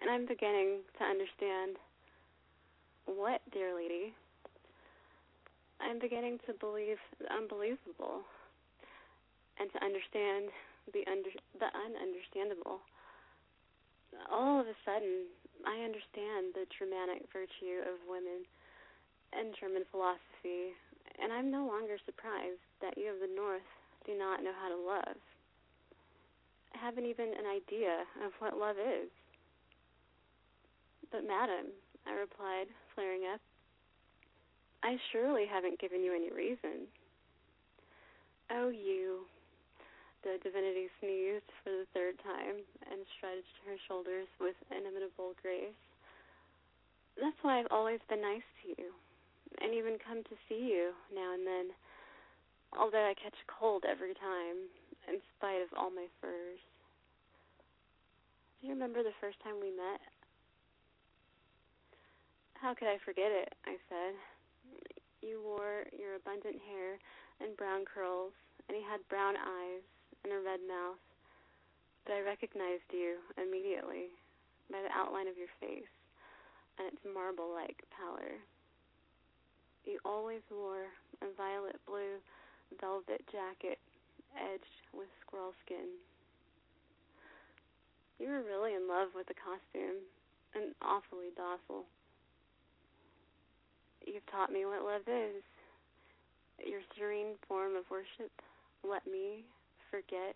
and 0.00 0.10
I'm 0.10 0.26
beginning 0.26 0.84
to 0.98 1.04
understand. 1.04 1.76
What, 3.06 3.40
dear 3.52 3.74
lady? 3.74 4.12
I'm 5.80 5.98
beginning 5.98 6.38
to 6.46 6.52
believe 6.54 6.98
the 7.18 7.32
unbelievable, 7.32 8.26
and 9.58 9.72
to 9.72 9.78
understand 9.84 10.50
the 10.92 11.04
under 11.10 11.30
the 11.58 11.70
ununderstandable 11.72 12.80
all 14.30 14.60
of 14.60 14.66
a 14.66 14.76
sudden, 14.84 15.28
I 15.66 15.82
understand 15.84 16.54
the 16.54 16.66
Germanic 16.72 17.26
virtue 17.32 17.82
of 17.84 18.00
women 18.08 18.46
and 19.32 19.54
German 19.58 19.84
philosophy, 19.90 20.76
and 21.20 21.32
I'm 21.32 21.50
no 21.50 21.66
longer 21.66 21.98
surprised 22.06 22.62
that 22.80 22.96
you 22.96 23.10
of 23.12 23.20
the 23.20 23.32
North 23.32 23.66
do 24.06 24.16
not 24.16 24.42
know 24.42 24.54
how 24.54 24.68
to 24.70 24.78
love. 24.78 25.18
Haven't 26.80 27.06
even 27.06 27.34
an 27.34 27.48
idea 27.50 28.04
of 28.24 28.30
what 28.38 28.58
love 28.58 28.76
is. 28.78 29.10
But, 31.10 31.26
madam, 31.26 31.74
I 32.06 32.12
replied, 32.12 32.70
flaring 32.94 33.22
up, 33.32 33.40
I 34.84 34.96
surely 35.10 35.46
haven't 35.50 35.80
given 35.80 36.04
you 36.04 36.14
any 36.14 36.30
reason. 36.30 36.86
Oh, 38.52 38.68
you, 38.68 39.26
the 40.22 40.38
divinity 40.44 40.86
sneezed 41.00 41.50
for 41.64 41.70
the 41.70 41.90
third 41.92 42.22
time 42.22 42.62
and 42.86 43.02
stretched 43.18 43.56
her 43.66 43.74
shoulders 43.88 44.28
with 44.38 44.54
inimitable 44.70 45.34
grace. 45.42 45.74
That's 47.18 47.36
why 47.42 47.58
I've 47.58 47.72
always 47.72 47.98
been 48.08 48.22
nice 48.22 48.46
to 48.62 48.68
you, 48.78 48.94
and 49.58 49.74
even 49.74 49.98
come 49.98 50.22
to 50.22 50.36
see 50.48 50.70
you 50.70 50.92
now 51.10 51.34
and 51.34 51.46
then, 51.46 51.74
although 52.78 53.10
I 53.10 53.14
catch 53.18 53.34
a 53.34 53.50
cold 53.50 53.84
every 53.88 54.14
time, 54.14 54.70
in 55.08 55.20
spite 55.36 55.62
of 55.62 55.70
all 55.76 55.90
my 55.90 56.06
furs. 56.20 56.60
Do 58.60 58.66
you 58.66 58.72
remember 58.74 59.02
the 59.02 59.16
first 59.20 59.38
time 59.42 59.60
we 59.60 59.70
met? 59.70 60.00
How 62.54 62.74
could 62.74 62.88
I 62.88 62.98
forget 63.04 63.30
it? 63.30 63.52
I 63.66 63.76
said. 63.88 64.14
You 65.22 65.42
wore 65.44 65.86
your 65.92 66.16
abundant 66.16 66.56
hair 66.66 66.98
and 67.40 67.56
brown 67.56 67.84
curls, 67.84 68.32
and 68.68 68.76
you 68.76 68.84
had 68.84 69.06
brown 69.08 69.36
eyes 69.36 69.84
and 70.24 70.32
a 70.32 70.40
red 70.40 70.60
mouth, 70.66 71.02
but 72.04 72.14
I 72.14 72.20
recognized 72.26 72.90
you 72.90 73.20
immediately 73.38 74.10
by 74.70 74.82
the 74.82 74.94
outline 74.94 75.28
of 75.28 75.38
your 75.38 75.52
face 75.60 75.90
and 76.78 76.88
its 76.88 77.02
marble 77.06 77.52
like 77.52 77.82
pallor. 77.94 78.40
You 79.84 79.98
always 80.04 80.42
wore 80.50 80.90
a 81.22 81.30
violet 81.36 81.78
blue 81.86 82.18
velvet 82.80 83.22
jacket 83.30 83.78
edged 84.36 84.84
with 84.92 85.08
squirrel 85.24 85.52
skin. 85.64 85.96
You 88.18 88.28
were 88.28 88.42
really 88.42 88.72
in 88.72 88.88
love 88.88 89.08
with 89.14 89.26
the 89.28 89.36
costume 89.36 90.00
and 90.54 90.72
awfully 90.80 91.34
docile. 91.36 91.84
You've 94.06 94.24
taught 94.30 94.52
me 94.52 94.64
what 94.64 94.84
love 94.84 95.04
is. 95.04 95.42
Your 96.64 96.80
serene 96.96 97.36
form 97.46 97.76
of 97.76 97.84
worship 97.90 98.32
let 98.80 99.06
me 99.06 99.44
forget 99.90 100.34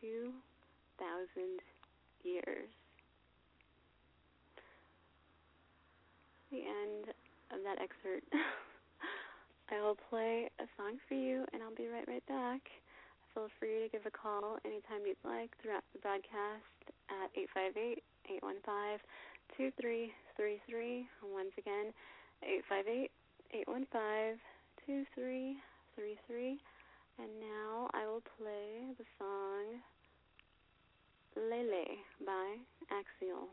2,000 0.00 0.32
years. 2.24 2.68
The 6.50 6.64
end 6.64 7.14
of 7.52 7.60
that 7.62 7.78
excerpt. 7.78 8.26
I 9.70 9.82
will 9.82 9.98
play 10.08 10.50
a 10.58 10.64
song 10.76 10.96
for 11.08 11.14
you 11.14 11.44
and 11.52 11.62
I'll 11.62 11.74
be 11.74 11.88
right 11.88 12.08
right 12.08 12.26
back. 12.26 12.62
Feel 13.38 13.46
free 13.60 13.86
to 13.86 13.88
give 13.94 14.02
a 14.04 14.10
call 14.10 14.58
anytime 14.66 15.06
you'd 15.06 15.22
like 15.22 15.54
throughout 15.62 15.86
the 15.94 16.02
broadcast 16.02 16.66
at 17.06 17.30
858 17.38 18.02
815 18.42 18.98
2333. 19.54 21.06
Once 21.22 21.54
again, 21.54 21.94
858 22.42 23.14
815 23.62 24.42
2333. 24.82 26.58
And 27.22 27.30
now 27.38 27.86
I 27.94 28.10
will 28.10 28.26
play 28.42 28.90
the 28.98 29.06
song 29.22 29.86
Lele 31.38 32.02
by 32.26 32.58
Axial. 32.90 33.46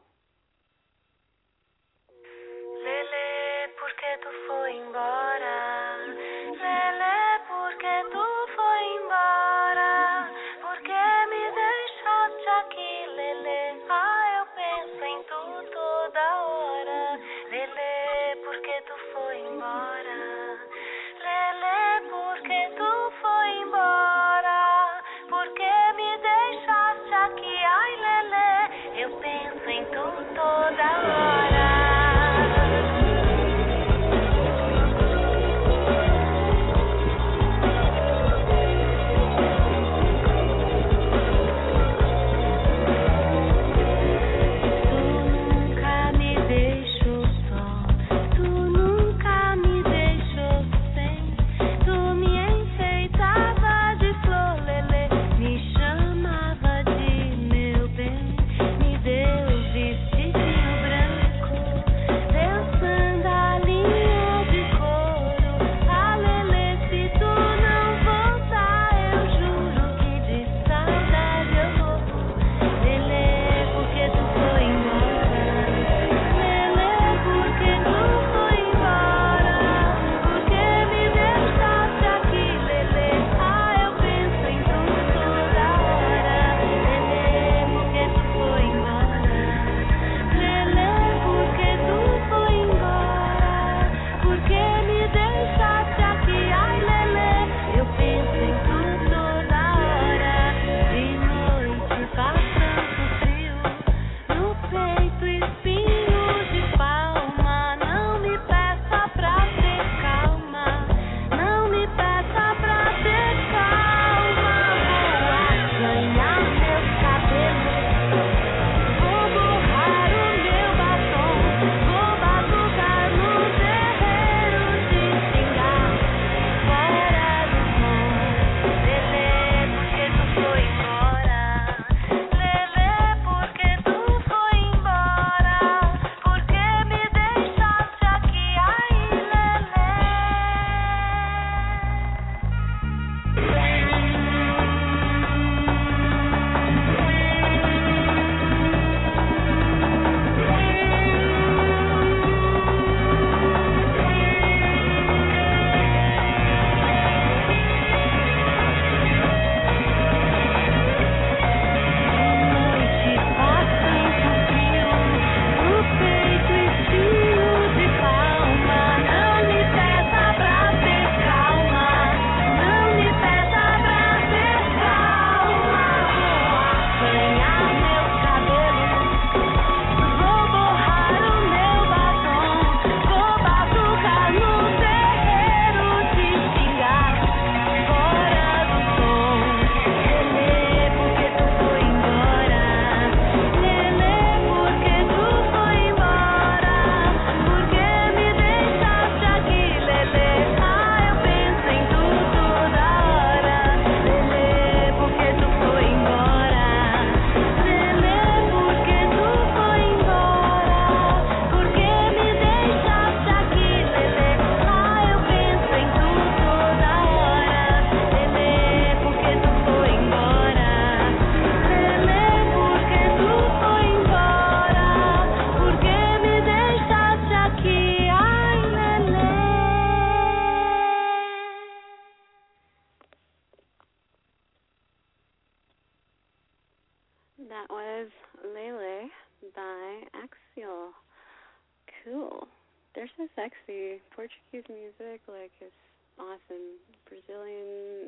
Lele, 2.82 3.70
porque 3.78 4.10
tu 4.18 4.34
foi 4.50 4.82
embora? 4.82 5.85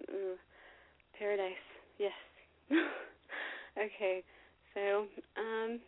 Ooh, 0.10 0.36
paradise. 1.18 1.66
Yes. 1.98 2.14
okay, 3.78 4.24
so 4.74 5.06
um, 5.38 5.80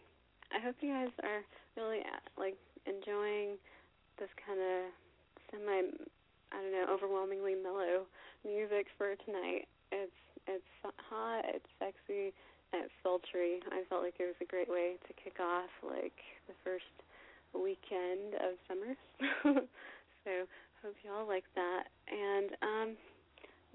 I 0.52 0.60
hope 0.64 0.76
you 0.82 0.94
guys 0.94 1.14
are 1.24 1.42
really 1.78 2.00
uh, 2.00 2.24
like 2.38 2.58
enjoying 2.86 3.58
this 4.18 4.30
kind 4.46 4.60
of 4.60 4.90
semi, 5.52 5.94
I 6.52 6.58
don't 6.62 6.72
know, 6.72 6.88
overwhelmingly 6.90 7.56
mellow 7.56 8.10
music 8.46 8.88
for 8.98 9.16
tonight. 9.26 9.68
It's 9.92 10.20
it's 10.48 10.74
hot, 11.10 11.46
it's 11.46 11.70
sexy, 11.78 12.34
and 12.74 12.86
it's 12.86 12.94
sultry. 13.04 13.62
I 13.72 13.84
felt 13.90 14.04
like 14.04 14.18
it 14.20 14.26
was 14.26 14.40
a 14.42 14.50
great 14.50 14.70
way 14.70 14.98
to 15.08 15.14
kick 15.14 15.38
off 15.40 15.70
like 15.86 16.18
the 16.48 16.58
first 16.64 16.90
weekend 17.54 18.34
of 18.42 18.58
summer. 18.68 18.94
so 20.24 20.32
hope 20.82 20.96
y'all 21.04 21.28
like 21.28 21.46
that. 21.56 21.92
And 22.10 22.50
um 22.62 22.90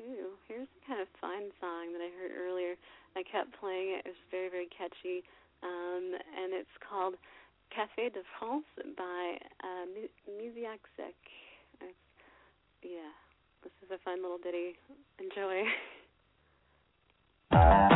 ooh, 0.01 0.34
here's 0.49 0.68
a 0.68 0.80
kind 0.86 1.01
of 1.01 1.09
fun 1.20 1.51
song 1.61 1.92
that 1.92 2.03
I 2.03 2.11
heard 2.18 2.32
earlier. 2.34 2.74
I 3.16 3.22
kept 3.22 3.55
playing 3.61 3.95
it. 3.99 4.07
It 4.07 4.14
was 4.14 4.24
very, 4.30 4.49
very 4.49 4.68
catchy. 4.70 5.22
Um 5.62 6.14
and 6.18 6.53
it's 6.53 6.76
called 6.82 7.14
Café 7.72 8.12
de 8.12 8.22
France 8.38 8.66
by 8.97 9.38
uh 9.62 9.86
Musiac. 10.26 10.80
It's, 10.99 11.14
yeah. 12.82 13.12
This 13.62 13.72
is 13.82 13.90
a 13.90 13.99
fun 14.05 14.22
little 14.22 14.38
ditty. 14.38 14.76
Enjoy. 15.18 15.64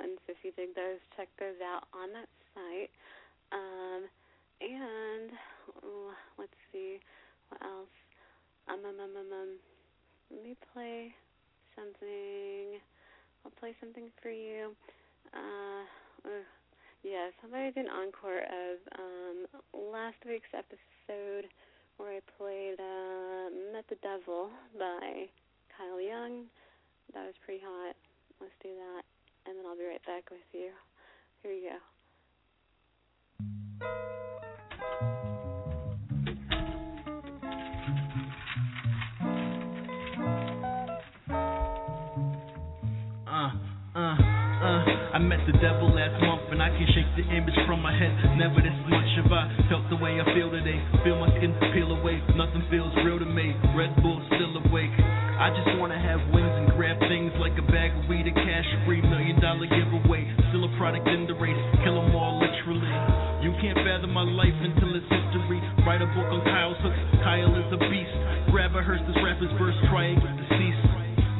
international 0.00 0.08
ones. 0.08 0.18
If 0.28 0.36
you 0.42 0.52
dig 0.56 0.74
those, 0.74 1.00
check 1.16 1.28
those 1.38 1.60
out 1.60 1.84
on 1.92 2.12
that 2.12 2.28
site. 2.54 2.90
Um, 3.52 4.08
and 4.60 5.30
let's 6.38 6.52
see 6.72 6.98
what 7.48 7.62
else. 7.62 7.96
Um, 8.68 8.80
um, 8.84 9.00
um, 9.00 9.16
um, 9.16 9.32
um, 9.32 9.52
let 10.30 10.44
me 10.44 10.56
play 10.72 11.14
something. 11.74 12.80
I'll 13.44 13.52
play 13.58 13.74
something 13.80 14.10
for 14.22 14.30
you. 14.30 14.76
Uh, 15.34 15.84
uh, 16.24 16.44
yeah, 17.02 17.30
somebody 17.40 17.72
did 17.72 17.86
an 17.86 17.90
encore 17.90 18.44
of 18.44 18.76
um, 18.98 19.38
last 19.92 20.16
week's 20.26 20.52
episode 20.52 21.48
where 21.96 22.16
I 22.16 22.20
played 22.36 22.76
uh, 22.78 23.72
Met 23.72 23.84
the 23.88 23.96
Devil 24.02 24.50
by 24.78 25.26
Kyle 25.76 26.00
Young. 26.00 26.44
That 27.14 27.24
was 27.26 27.34
pretty 27.44 27.62
hot. 27.64 27.96
Let's 28.40 28.56
do 28.62 28.70
that, 28.72 29.02
and 29.46 29.56
then 29.56 29.64
I'll 29.66 29.76
be 29.76 29.84
right 29.84 30.04
back 30.06 30.30
with 30.30 30.40
you. 30.52 30.70
Here 31.42 31.52
you 31.52 31.70
go. 31.70 31.78
Uh, 43.26 43.50
uh, 43.94 43.98
uh. 43.98 45.00
I 45.10 45.18
met 45.18 45.40
the 45.46 45.52
devil 45.58 45.90
last 45.90 46.20
month 46.22 46.42
and 46.52 46.62
I 46.62 46.68
can 46.70 46.86
shake 46.94 47.10
the 47.16 47.26
image 47.34 47.54
from 47.66 47.82
my 47.82 47.90
head. 47.96 48.14
Never 48.36 48.62
this 48.62 48.76
much 48.88 49.10
have 49.22 49.32
I 49.32 49.50
felt 49.68 49.88
the 49.90 49.96
way 49.96 50.20
I 50.20 50.24
feel 50.34 50.50
today. 50.50 50.78
Feel 51.02 51.18
my 51.18 51.30
skin 51.38 51.54
peel 51.72 51.90
away, 51.90 52.22
nothing 52.36 52.62
feels 52.70 52.92
real 53.04 53.18
to 53.18 53.24
me. 53.24 53.54
Red 53.74 53.94
Bull 54.02 54.20
still 54.30 54.56
awake. 54.62 54.94
I 55.40 55.48
just 55.56 55.72
wanna 55.80 55.96
have 55.96 56.20
wings 56.36 56.52
and 56.52 56.68
grab 56.76 57.00
things 57.08 57.32
like 57.40 57.56
a 57.56 57.64
bag 57.72 57.96
of 57.96 58.04
weed 58.12 58.28
and 58.28 58.36
cash 58.36 58.68
free 58.84 59.00
million 59.00 59.40
dollar 59.40 59.64
giveaway. 59.64 60.28
Still 60.52 60.68
a 60.68 60.72
product 60.76 61.08
in 61.08 61.24
the 61.24 61.32
race, 61.32 61.56
kill 61.80 61.96
them 61.96 62.12
all 62.12 62.36
literally. 62.36 62.92
You 63.40 63.56
can't 63.56 63.80
fathom 63.80 64.12
my 64.12 64.20
life 64.20 64.52
until 64.60 64.92
it's 64.92 65.08
history. 65.08 65.64
Write 65.88 66.04
a 66.04 66.10
book 66.12 66.28
on 66.28 66.44
Kyle's 66.44 66.76
hooks, 66.84 67.24
Kyle 67.24 67.56
is 67.56 67.72
a 67.72 67.80
beast. 67.88 68.12
Grab 68.52 68.76
a 68.76 68.84
hearse, 68.84 69.00
this 69.08 69.16
rapper's 69.24 69.48
verse, 69.56 69.72
triangle 69.88 70.28
deceased. 70.28 70.84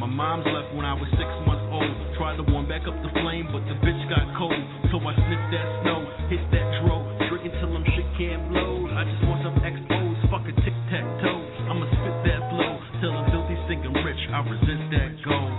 My 0.01 0.09
mom's 0.09 0.48
left 0.48 0.72
when 0.72 0.88
I 0.88 0.96
was 0.96 1.05
six 1.20 1.28
months 1.44 1.68
old. 1.68 1.92
Tried 2.16 2.40
to 2.40 2.44
warm 2.48 2.64
back 2.64 2.88
up 2.88 2.96
the 3.05 3.12
flame, 3.20 3.53
but 3.53 3.61
the 3.68 3.76
bitch 3.84 4.01
got 4.09 4.24
cold. 4.40 4.64
So 4.88 4.96
I 4.96 5.12
sniffed 5.12 5.53
that 5.53 5.68
snow, 5.84 6.09
hit 6.32 6.40
that 6.57 6.66
dro, 6.80 7.05
drinking 7.28 7.53
till 7.61 7.68
them 7.76 7.84
shit 7.92 8.09
can't 8.16 8.48
blow. 8.48 8.88
I 8.96 9.05
just 9.05 9.20
want 9.28 9.39
resist 14.51 14.84
that 14.90 15.11
goal. 15.22 15.51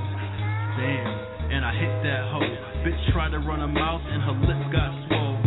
Damn, 0.76 1.16
and 1.56 1.64
I 1.64 1.72
hit 1.72 1.94
that 2.04 2.22
hoe. 2.28 2.52
Bitch 2.84 3.02
tried 3.16 3.32
to 3.32 3.40
run 3.40 3.64
her 3.64 3.72
mouth 3.72 4.04
and 4.04 4.20
her 4.24 4.36
lips 4.44 4.68
got 4.76 4.92
swole. 5.08 5.38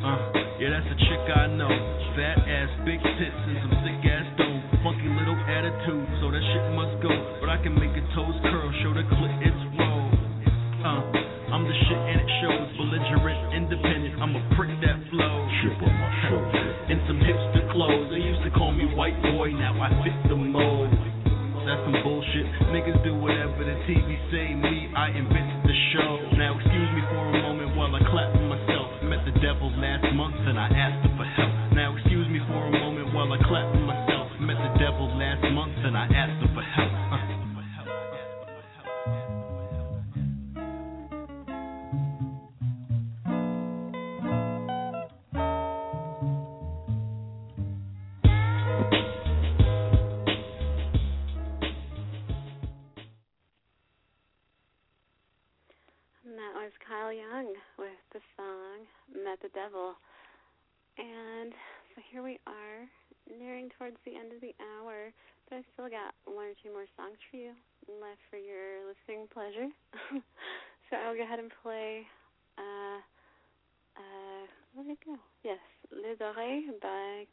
Uh, 0.00 0.16
yeah, 0.56 0.72
that's 0.72 0.88
a 0.88 0.96
chick 0.96 1.22
I 1.28 1.46
know. 1.52 1.72
Fat 2.16 2.40
ass, 2.40 2.70
big 2.88 3.00
tits, 3.00 3.40
and 3.48 3.56
some 3.68 3.74
sick 3.84 4.00
ass 4.08 4.26
dough. 4.40 4.80
Funky 4.80 5.12
little 5.12 5.36
attitude, 5.44 6.08
so 6.24 6.32
that 6.32 6.40
shit 6.40 6.64
must 6.72 6.96
go. 7.04 7.12
But 7.40 7.52
I 7.52 7.60
can 7.60 7.76
make 7.76 7.92
a 7.92 8.04
toast. 8.16 8.40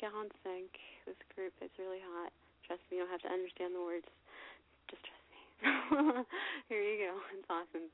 By 0.02 0.10
45. 0.14 0.70
This 1.06 1.18
group 1.34 1.54
is 1.62 1.72
really 1.80 2.02
hot. 2.02 2.32
Trust 2.66 2.82
me, 2.92 2.98
you 2.98 3.04
don't 3.04 3.12
have 3.12 3.24
to 3.26 3.32
understand 3.34 3.74
the 3.74 3.82
words. 3.82 4.06
Just 4.92 5.02
trust 5.02 5.26
me. 5.32 5.42
here 6.70 6.84
you 6.84 7.10
go. 7.10 7.14
It's 7.34 7.50
awesome. 7.50 7.90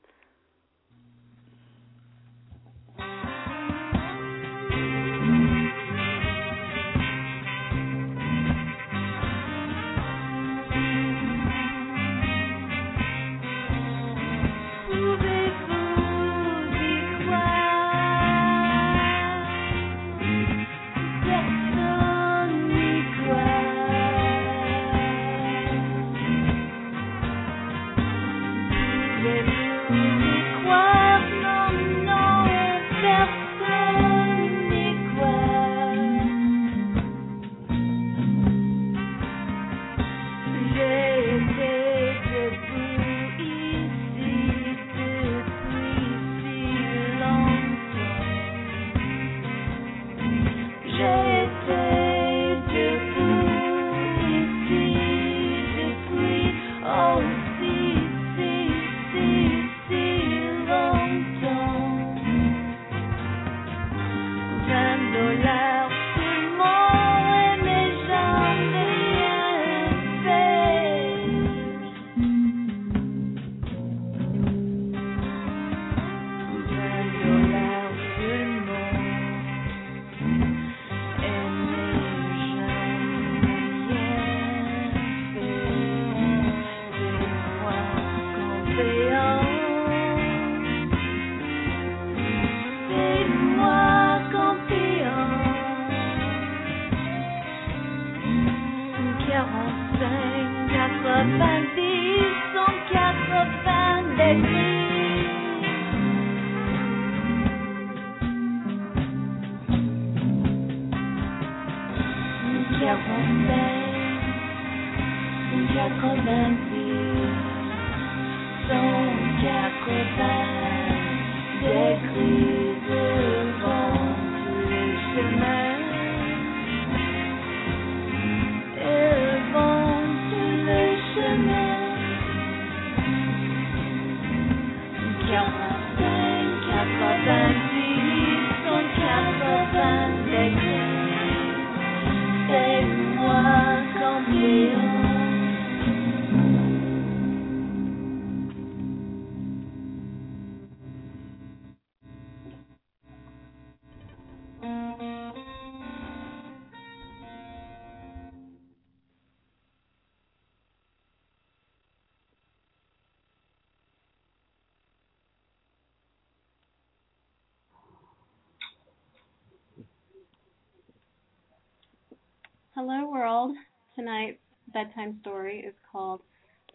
World. 173.24 173.56
Tonight's 173.96 174.36
bedtime 174.74 175.18
story 175.22 175.60
is 175.60 175.72
called 175.90 176.20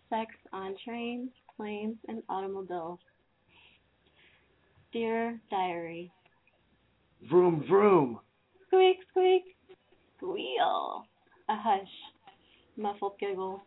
Sex 0.09 0.31
on 0.51 0.75
Trains, 0.83 1.29
Planes, 1.55 1.97
and 2.07 2.23
Automobiles. 2.27 2.97
Dear 4.91 5.39
Diary, 5.51 6.11
Vroom 7.29 7.63
vroom. 7.69 8.19
squeak, 8.65 8.97
squeak, 9.11 9.43
squeal. 10.17 11.03
A 11.49 11.55
hush, 11.55 11.95
muffled 12.77 13.19
giggle. 13.19 13.61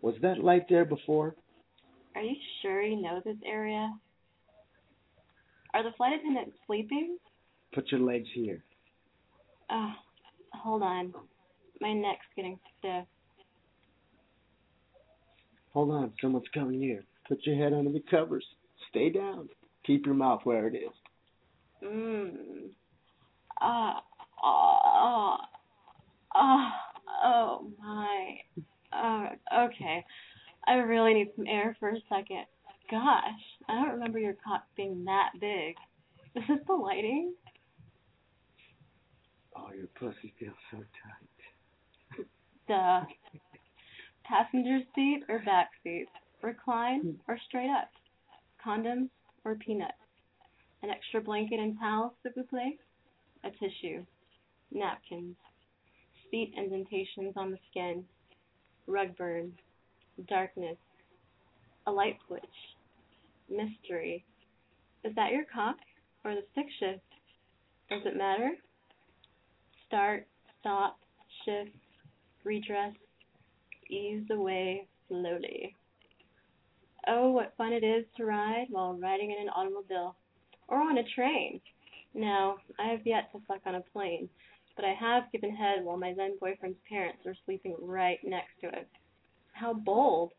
Was 0.00 0.14
that 0.22 0.38
light 0.38 0.64
there 0.70 0.86
before? 0.86 1.34
Are 2.14 2.22
you 2.22 2.36
sure 2.62 2.80
you 2.80 3.02
know 3.02 3.20
this 3.22 3.36
area? 3.44 3.92
Are 5.74 5.82
the 5.82 5.92
flight 5.98 6.14
attendants 6.18 6.56
sleeping? 6.66 7.18
Put 7.74 7.90
your 7.92 8.00
legs 8.00 8.28
here. 8.34 8.64
Oh, 9.70 9.92
hold 10.54 10.82
on. 10.82 11.12
My 11.80 11.92
neck's 11.92 12.26
getting 12.36 12.58
stiff. 12.78 13.04
Hold 15.72 15.90
on, 15.90 16.12
someone's 16.20 16.48
coming 16.52 16.80
here. 16.80 17.04
Put 17.28 17.44
your 17.44 17.56
head 17.56 17.72
under 17.72 17.92
the 17.92 18.02
covers. 18.10 18.44
Stay 18.90 19.10
down. 19.10 19.48
Keep 19.86 20.06
your 20.06 20.14
mouth 20.14 20.40
where 20.44 20.66
it 20.66 20.74
is. 20.74 20.90
Mmm. 21.84 22.70
Ah. 23.60 24.02
Ah. 24.42 25.38
Ah. 26.34 26.72
Oh 27.24 27.70
my. 27.78 28.38
Oh, 28.92 29.26
okay. 29.66 30.04
I 30.66 30.74
really 30.74 31.14
need 31.14 31.32
some 31.36 31.46
air 31.46 31.76
for 31.78 31.90
a 31.90 32.00
second. 32.08 32.44
Gosh, 32.90 33.22
I 33.68 33.74
don't 33.74 33.92
remember 33.92 34.18
your 34.18 34.34
cock 34.44 34.64
being 34.76 35.04
that 35.04 35.30
big. 35.40 35.76
Is 36.34 36.42
this 36.48 36.58
the 36.66 36.74
lighting? 36.74 37.34
Oh, 39.58 39.72
your 39.74 39.88
pussy 39.98 40.32
feels 40.38 40.54
so 40.70 40.78
tight. 40.78 42.26
Duh. 42.68 43.00
Passenger 44.24 44.80
seat 44.94 45.22
or 45.28 45.40
back 45.40 45.70
seat? 45.82 46.06
Recline 46.42 47.18
or 47.26 47.38
straight 47.48 47.70
up? 47.70 47.88
Condoms 48.64 49.08
or 49.44 49.56
peanuts? 49.56 49.94
An 50.82 50.90
extra 50.90 51.20
blanket 51.20 51.58
and 51.58 51.76
towel, 51.78 52.14
s'il 52.22 52.32
vous 52.36 52.46
plaît? 52.48 52.78
A 53.44 53.50
tissue? 53.50 54.04
Napkins? 54.70 55.36
Feet 56.30 56.52
indentations 56.56 57.34
on 57.36 57.50
the 57.50 57.58
skin? 57.70 58.04
Rug 58.86 59.16
burn? 59.16 59.52
Darkness? 60.28 60.76
A 61.86 61.90
light 61.90 62.18
switch? 62.26 62.42
Mystery? 63.48 64.24
Is 65.04 65.14
that 65.16 65.32
your 65.32 65.44
cock 65.52 65.76
or 66.24 66.34
the 66.34 66.44
stick 66.52 66.66
shift? 66.78 67.00
Does 67.88 68.02
it 68.04 68.16
matter? 68.16 68.50
Start, 69.88 70.26
stop, 70.60 70.98
shift, 71.44 71.70
redress, 72.44 72.94
ease 73.88 74.24
away 74.30 74.86
slowly. 75.08 75.74
Oh, 77.06 77.30
what 77.30 77.54
fun 77.56 77.72
it 77.72 77.82
is 77.82 78.04
to 78.18 78.26
ride 78.26 78.66
while 78.68 78.92
riding 78.92 79.30
in 79.30 79.40
an 79.40 79.48
automobile 79.48 80.14
or 80.68 80.76
on 80.76 80.98
a 80.98 81.02
train. 81.14 81.58
Now, 82.14 82.56
I 82.78 82.88
have 82.88 83.06
yet 83.06 83.32
to 83.32 83.40
fuck 83.48 83.60
on 83.64 83.76
a 83.76 83.80
plane, 83.80 84.28
but 84.76 84.84
I 84.84 84.92
have 84.92 85.32
given 85.32 85.56
head 85.56 85.82
while 85.82 85.96
my 85.96 86.12
then 86.14 86.36
boyfriend's 86.38 86.78
parents 86.86 87.20
were 87.24 87.36
sleeping 87.46 87.74
right 87.80 88.18
next 88.22 88.60
to 88.60 88.68
it. 88.68 88.88
How 89.52 89.72
bold! 89.72 90.32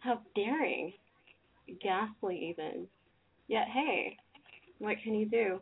How 0.00 0.20
daring! 0.34 0.92
Ghastly, 1.80 2.48
even. 2.50 2.88
Yet, 3.46 3.68
hey, 3.72 4.16
what 4.78 4.96
can 5.04 5.14
you 5.14 5.26
do? 5.26 5.60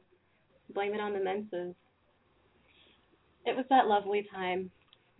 Blame 0.72 0.94
it 0.94 1.00
on 1.00 1.12
the 1.12 1.20
menses. 1.20 1.74
It 3.46 3.56
was 3.56 3.64
that 3.70 3.86
lovely 3.86 4.26
time. 4.32 4.70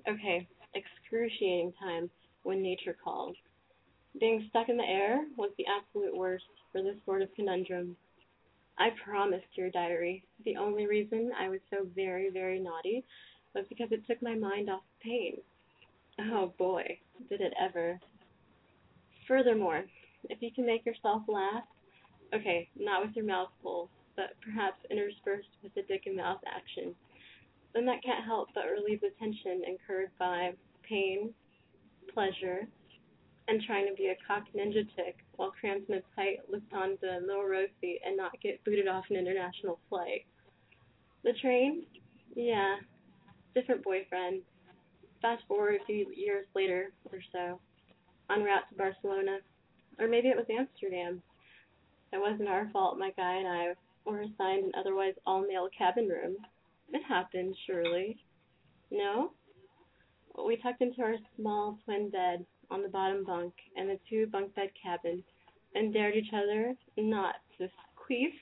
Okay, 0.09 0.47
excruciating 0.75 1.73
time 1.81 2.11
when 2.43 2.63
nature 2.63 2.97
called. 3.03 3.37
Being 4.19 4.47
stuck 4.51 4.69
in 4.69 4.77
the 4.77 4.85
air 4.85 5.25
was 5.37 5.51
the 5.57 5.67
absolute 5.67 6.17
worst 6.17 6.45
for 6.73 6.83
this 6.83 6.97
sort 7.05 7.23
of 7.23 7.35
conundrum. 7.35 7.97
I 8.79 8.91
promised 9.05 9.47
your 9.55 9.71
diary, 9.71 10.25
the 10.45 10.57
only 10.57 10.87
reason 10.87 11.31
I 11.39 11.49
was 11.49 11.61
so 11.71 11.87
very, 11.95 12.31
very 12.31 12.59
naughty 12.59 13.05
was 13.55 13.65
because 13.69 13.89
it 13.93 14.07
took 14.07 14.23
my 14.23 14.35
mind 14.35 14.71
off 14.71 14.83
pain. 15.03 15.37
Oh 16.19 16.53
boy, 16.59 16.99
did 17.29 17.41
it 17.41 17.53
ever. 17.61 18.01
Furthermore, 19.29 19.85
if 20.29 20.41
you 20.41 20.51
can 20.53 20.67
make 20.67 20.85
yourself 20.85 21.23
laugh, 21.29 21.65
okay, 22.35 22.69
not 22.79 23.05
with 23.05 23.15
your 23.15 23.25
mouth 23.25 23.51
full, 23.63 23.91
but 24.17 24.35
perhaps 24.43 24.79
interspersed 24.91 25.49
with 25.63 25.77
a 25.77 25.83
dick 25.83 26.03
and 26.07 26.17
mouth 26.17 26.41
action, 26.47 26.95
then 27.75 27.87
that 27.87 28.03
can't 28.03 28.25
help 28.25 28.49
but 28.55 28.65
relieve 28.65 29.01
the 29.01 29.11
tension 29.19 29.63
incurred 29.67 30.11
by 30.19 30.53
pain, 30.83 31.33
pleasure, 32.13 32.67
and 33.49 33.63
trying 33.67 33.87
to 33.87 33.95
be 33.95 34.09
a 34.09 34.17
cock 34.27 34.45
ninja 34.57 34.87
chick 34.97 35.17
while 35.37 35.53
crammed 35.59 35.83
in 35.89 35.97
a 35.97 36.03
tight 36.15 36.39
Lufthansa 36.51 37.27
lower 37.27 37.49
row 37.49 37.67
seat 37.81 38.01
and 38.07 38.17
not 38.17 38.33
get 38.43 38.63
booted 38.65 38.89
off 38.89 39.05
an 39.11 39.17
international 39.17 39.79
flight. 39.89 40.25
The 41.25 41.33
train? 41.41 41.85
Yeah, 42.35 42.77
different 43.55 43.83
boyfriend. 43.83 44.43
Fast 45.21 45.43
forward 45.49 45.81
a 45.81 45.85
few 45.85 46.07
years 46.15 46.47
later 46.55 46.93
or 47.13 47.19
so, 47.33 47.61
en 48.31 48.43
route 48.43 48.69
to 48.71 48.75
Barcelona, 48.77 49.39
or 49.99 50.09
maybe 50.09 50.29
it 50.29 50.37
was 50.37 50.47
Amsterdam. 50.51 51.23
It 52.13 52.19
wasn't 52.19 52.49
our 52.49 52.69
fault 52.73 52.99
my 52.99 53.11
guy 53.17 53.37
and 53.37 53.49
I 53.49 53.75
were 54.05 54.23
assigned 54.23 54.65
an 54.65 54.73
otherwise 54.79 55.15
all 55.27 55.47
male 55.47 55.69
cabin 55.77 56.09
room. 56.09 56.37
It 56.93 57.03
happened, 57.09 57.57
surely. 57.67 58.19
No? 58.91 59.33
We 60.45 60.57
tucked 60.57 60.83
into 60.83 61.03
our 61.03 61.17
small 61.37 61.79
twin 61.85 62.11
bed 62.11 62.45
on 62.71 62.83
the 62.83 62.89
bottom 62.89 63.25
bunk 63.25 63.55
in 63.77 63.89
the 63.89 63.99
two 64.09 64.27
bunk 64.27 64.55
bed 64.55 64.71
cabin 64.81 65.23
and 65.75 65.93
dared 65.93 66.17
each 66.17 66.33
other 66.33 66.75
not 66.97 67.37
to 67.59 67.69
queef, 67.97 68.33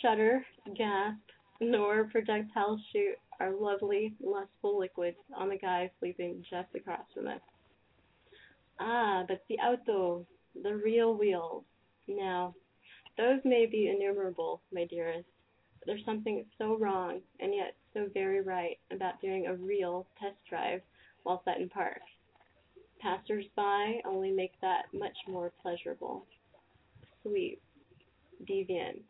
shudder, 0.00 0.44
gasp, 0.76 1.18
nor 1.60 2.04
projectile 2.04 2.80
shoot 2.92 3.16
our 3.38 3.52
lovely, 3.52 4.14
lustful 4.22 4.78
liquids 4.78 5.16
on 5.36 5.48
the 5.48 5.56
guy 5.56 5.90
sleeping 5.98 6.44
just 6.48 6.68
across 6.74 7.04
from 7.14 7.28
us. 7.28 7.40
Ah, 8.78 9.24
but 9.28 9.42
the 9.48 9.56
auto, 9.56 10.26
the 10.62 10.74
real 10.74 11.14
wheels. 11.14 11.64
Now, 12.08 12.54
those 13.16 13.40
may 13.44 13.66
be 13.66 13.88
innumerable, 13.88 14.62
my 14.72 14.86
dearest. 14.86 15.28
But 15.80 15.86
there's 15.86 16.04
something 16.04 16.44
so 16.58 16.76
wrong 16.78 17.20
and 17.40 17.54
yet 17.54 17.74
so 17.94 18.08
very 18.12 18.42
right 18.42 18.78
about 18.90 19.20
doing 19.20 19.46
a 19.46 19.54
real 19.54 20.06
test 20.20 20.36
drive 20.48 20.82
while 21.22 21.42
set 21.44 21.58
in 21.58 21.68
park. 21.68 22.00
Passers-by 23.00 24.02
only 24.04 24.30
make 24.30 24.52
that 24.60 24.84
much 24.92 25.16
more 25.26 25.52
pleasurable, 25.62 26.26
sweet, 27.22 27.60
deviant, 28.48 29.00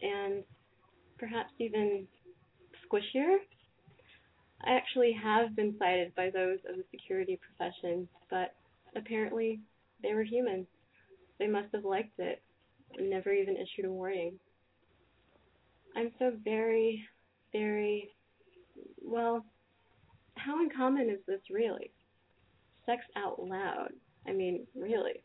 and 0.00 0.42
perhaps 1.18 1.52
even 1.58 2.06
squishier. 2.84 3.36
I 4.64 4.70
actually 4.72 5.12
have 5.12 5.54
been 5.54 5.76
cited 5.78 6.14
by 6.14 6.30
those 6.30 6.58
of 6.68 6.76
the 6.76 6.84
security 6.90 7.38
profession, 7.38 8.08
but 8.30 8.54
apparently 8.94 9.60
they 10.02 10.14
were 10.14 10.22
human. 10.22 10.66
They 11.38 11.46
must 11.46 11.74
have 11.74 11.84
liked 11.84 12.18
it 12.18 12.42
and 12.96 13.10
never 13.10 13.32
even 13.32 13.56
issued 13.56 13.84
a 13.84 13.92
warning. 13.92 14.38
I'm 15.96 16.12
so 16.18 16.32
very, 16.44 17.02
very, 17.52 18.10
well, 19.02 19.44
how 20.34 20.60
uncommon 20.60 21.08
is 21.08 21.20
this 21.26 21.40
really? 21.50 21.90
Sex 22.84 23.02
out 23.16 23.42
loud. 23.42 23.88
I 24.28 24.32
mean, 24.32 24.66
really. 24.74 25.22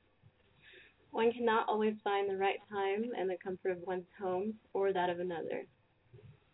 One 1.12 1.34
cannot 1.34 1.68
always 1.68 1.96
find 2.06 2.30
the 2.30 2.38
right 2.38 2.60
time 2.72 3.12
and 3.18 3.30
the 3.30 3.36
comfort 3.44 3.72
of 3.72 3.80
one's 3.86 4.06
home 4.20 4.54
or 4.74 4.94
that 4.94 5.10
of 5.10 5.20
another. 5.20 5.66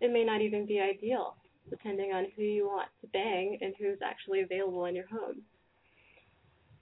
It 0.01 0.11
may 0.11 0.23
not 0.23 0.41
even 0.41 0.65
be 0.65 0.79
ideal, 0.79 1.35
depending 1.69 2.11
on 2.11 2.25
who 2.35 2.41
you 2.41 2.65
want 2.65 2.89
to 3.01 3.07
bang 3.07 3.59
and 3.61 3.75
who's 3.77 3.99
actually 4.03 4.41
available 4.41 4.85
in 4.85 4.95
your 4.95 5.07
home. 5.07 5.43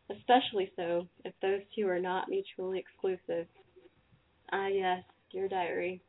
Especially 0.09 0.71
so 0.77 1.07
if 1.25 1.33
those 1.41 1.61
two 1.75 1.87
are 1.87 1.99
not 1.99 2.29
mutually 2.29 2.79
exclusive. 2.79 3.47
Ah, 4.53 4.67
yes, 4.67 5.03
dear 5.33 5.49
diary. 5.49 6.01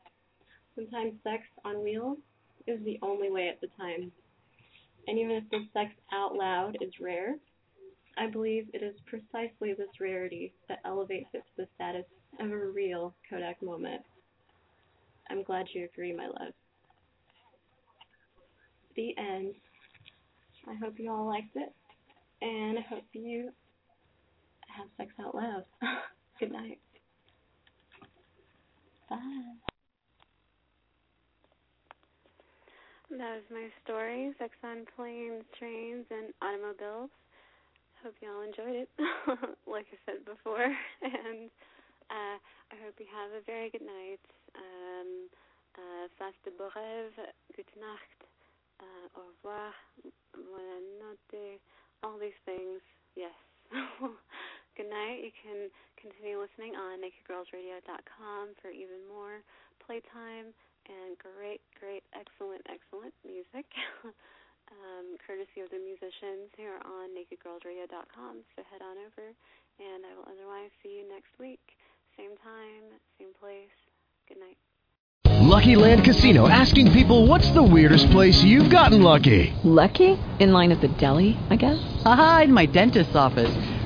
Sometimes 0.77 1.14
sex 1.24 1.43
on 1.64 1.83
wheels 1.83 2.18
is 2.66 2.79
the 2.85 2.99
only 3.03 3.31
way 3.31 3.49
at 3.49 3.61
the 3.61 3.68
time. 3.79 4.12
And 5.09 5.18
even 5.18 5.33
if 5.33 5.45
the 5.51 5.66
sex 5.72 5.91
out 6.12 6.35
loud 6.35 6.77
is 6.81 6.93
rare, 7.01 7.37
I 8.18 8.27
believe 8.29 8.66
it 8.72 8.83
is 8.83 8.95
precisely 9.07 9.72
this 9.72 10.01
rarity 10.01 10.53
that 10.68 10.81
elevates 10.85 11.29
it 11.33 11.43
to 11.45 11.62
the 11.62 11.68
status 11.74 12.05
of 12.41 12.51
a 12.51 12.57
real 12.57 13.14
Kodak 13.29 13.62
moment. 13.62 14.03
I'm 15.31 15.43
glad 15.43 15.66
you 15.72 15.85
agree, 15.85 16.14
my 16.14 16.27
love. 16.27 16.53
The 18.95 19.14
end. 19.18 19.55
I 20.68 20.74
hope 20.74 20.95
you 20.99 21.11
all 21.12 21.27
liked 21.27 21.55
it, 21.57 21.72
and 22.43 22.79
I 22.79 22.83
hope 22.83 23.05
you 23.12 23.51
have 24.77 24.89
sex 24.97 25.12
out 25.24 25.35
loud. 25.35 25.64
Good 26.41 26.53
night. 26.53 26.81
Bye. 29.09 29.72
That 33.07 33.38
was 33.38 33.46
my 33.54 33.70
story, 33.86 34.34
sex 34.34 34.50
on 34.66 34.82
planes, 34.98 35.46
trains, 35.54 36.04
and 36.11 36.34
automobiles. 36.42 37.11
Hope 38.02 38.18
y'all 38.18 38.42
enjoyed 38.42 38.82
it, 38.82 38.90
like 39.66 39.86
I 39.94 39.98
said 40.02 40.26
before. 40.26 40.66
And 41.02 41.46
uh, 42.11 42.36
I 42.42 42.76
hope 42.82 42.98
you 42.98 43.07
have 43.14 43.30
a 43.30 43.46
very 43.46 43.70
good 43.70 43.86
night. 43.86 44.22
Um, 44.59 45.30
uh, 45.78 46.11
faste 46.18 46.42
good 46.42 46.59
Nacht, 47.78 48.20
uh, 48.82 49.07
au 49.14 49.30
revoir, 49.38 49.70
bonne 50.34 50.90
notte, 50.98 51.62
all 52.02 52.18
these 52.18 52.36
things. 52.42 52.82
Yes. 53.14 53.34
good 54.76 54.90
night. 54.90 55.22
You 55.22 55.30
can 55.30 55.70
continue 55.94 56.42
listening 56.42 56.74
on 56.74 56.98
nakedgirlsradio.com 57.07 58.59
for 58.59 58.74
even 58.74 58.98
more 59.07 59.46
playtime 59.86 60.50
and 60.89 61.18
great, 61.18 61.61
great, 61.78 62.03
excellent, 62.14 62.62
excellent 62.70 63.14
music, 63.26 63.66
um, 64.72 65.07
courtesy 65.26 65.62
of 65.62 65.70
the 65.70 65.78
musicians 65.78 66.51
here 66.57 66.78
on 66.82 67.12
nakedgirlsradio.com. 67.14 68.43
So 68.55 68.62
head 68.70 68.82
on 68.82 68.97
over 69.07 69.30
And 69.78 70.07
I 70.07 70.12
will 70.16 70.28
otherwise 70.30 70.70
see 70.82 71.03
you 71.03 71.05
next 71.09 71.34
week. 71.39 71.62
Same 72.16 72.37
time, 72.43 72.97
same 73.18 73.34
place. 73.39 73.74
Good 74.28 74.39
night. 74.39 74.57
Lucky 75.47 75.76
Land 75.76 76.05
Casino 76.05 76.49
asking 76.49 76.93
people 76.93 77.26
what's 77.26 77.51
the 77.51 77.62
weirdest 77.62 78.11
place 78.11 78.43
you've 78.43 78.70
gotten 78.70 79.03
lucky? 79.03 79.55
Lucky? 79.62 80.18
In 80.41 80.53
line 80.53 80.72
at 80.72 80.80
the 80.80 80.89
deli, 80.89 81.37
I 81.51 81.57
guess? 81.57 81.78
Aha, 82.05 82.43
in 82.45 82.53
my 82.53 82.66
dentist's 82.66 83.14
office. 83.14 83.76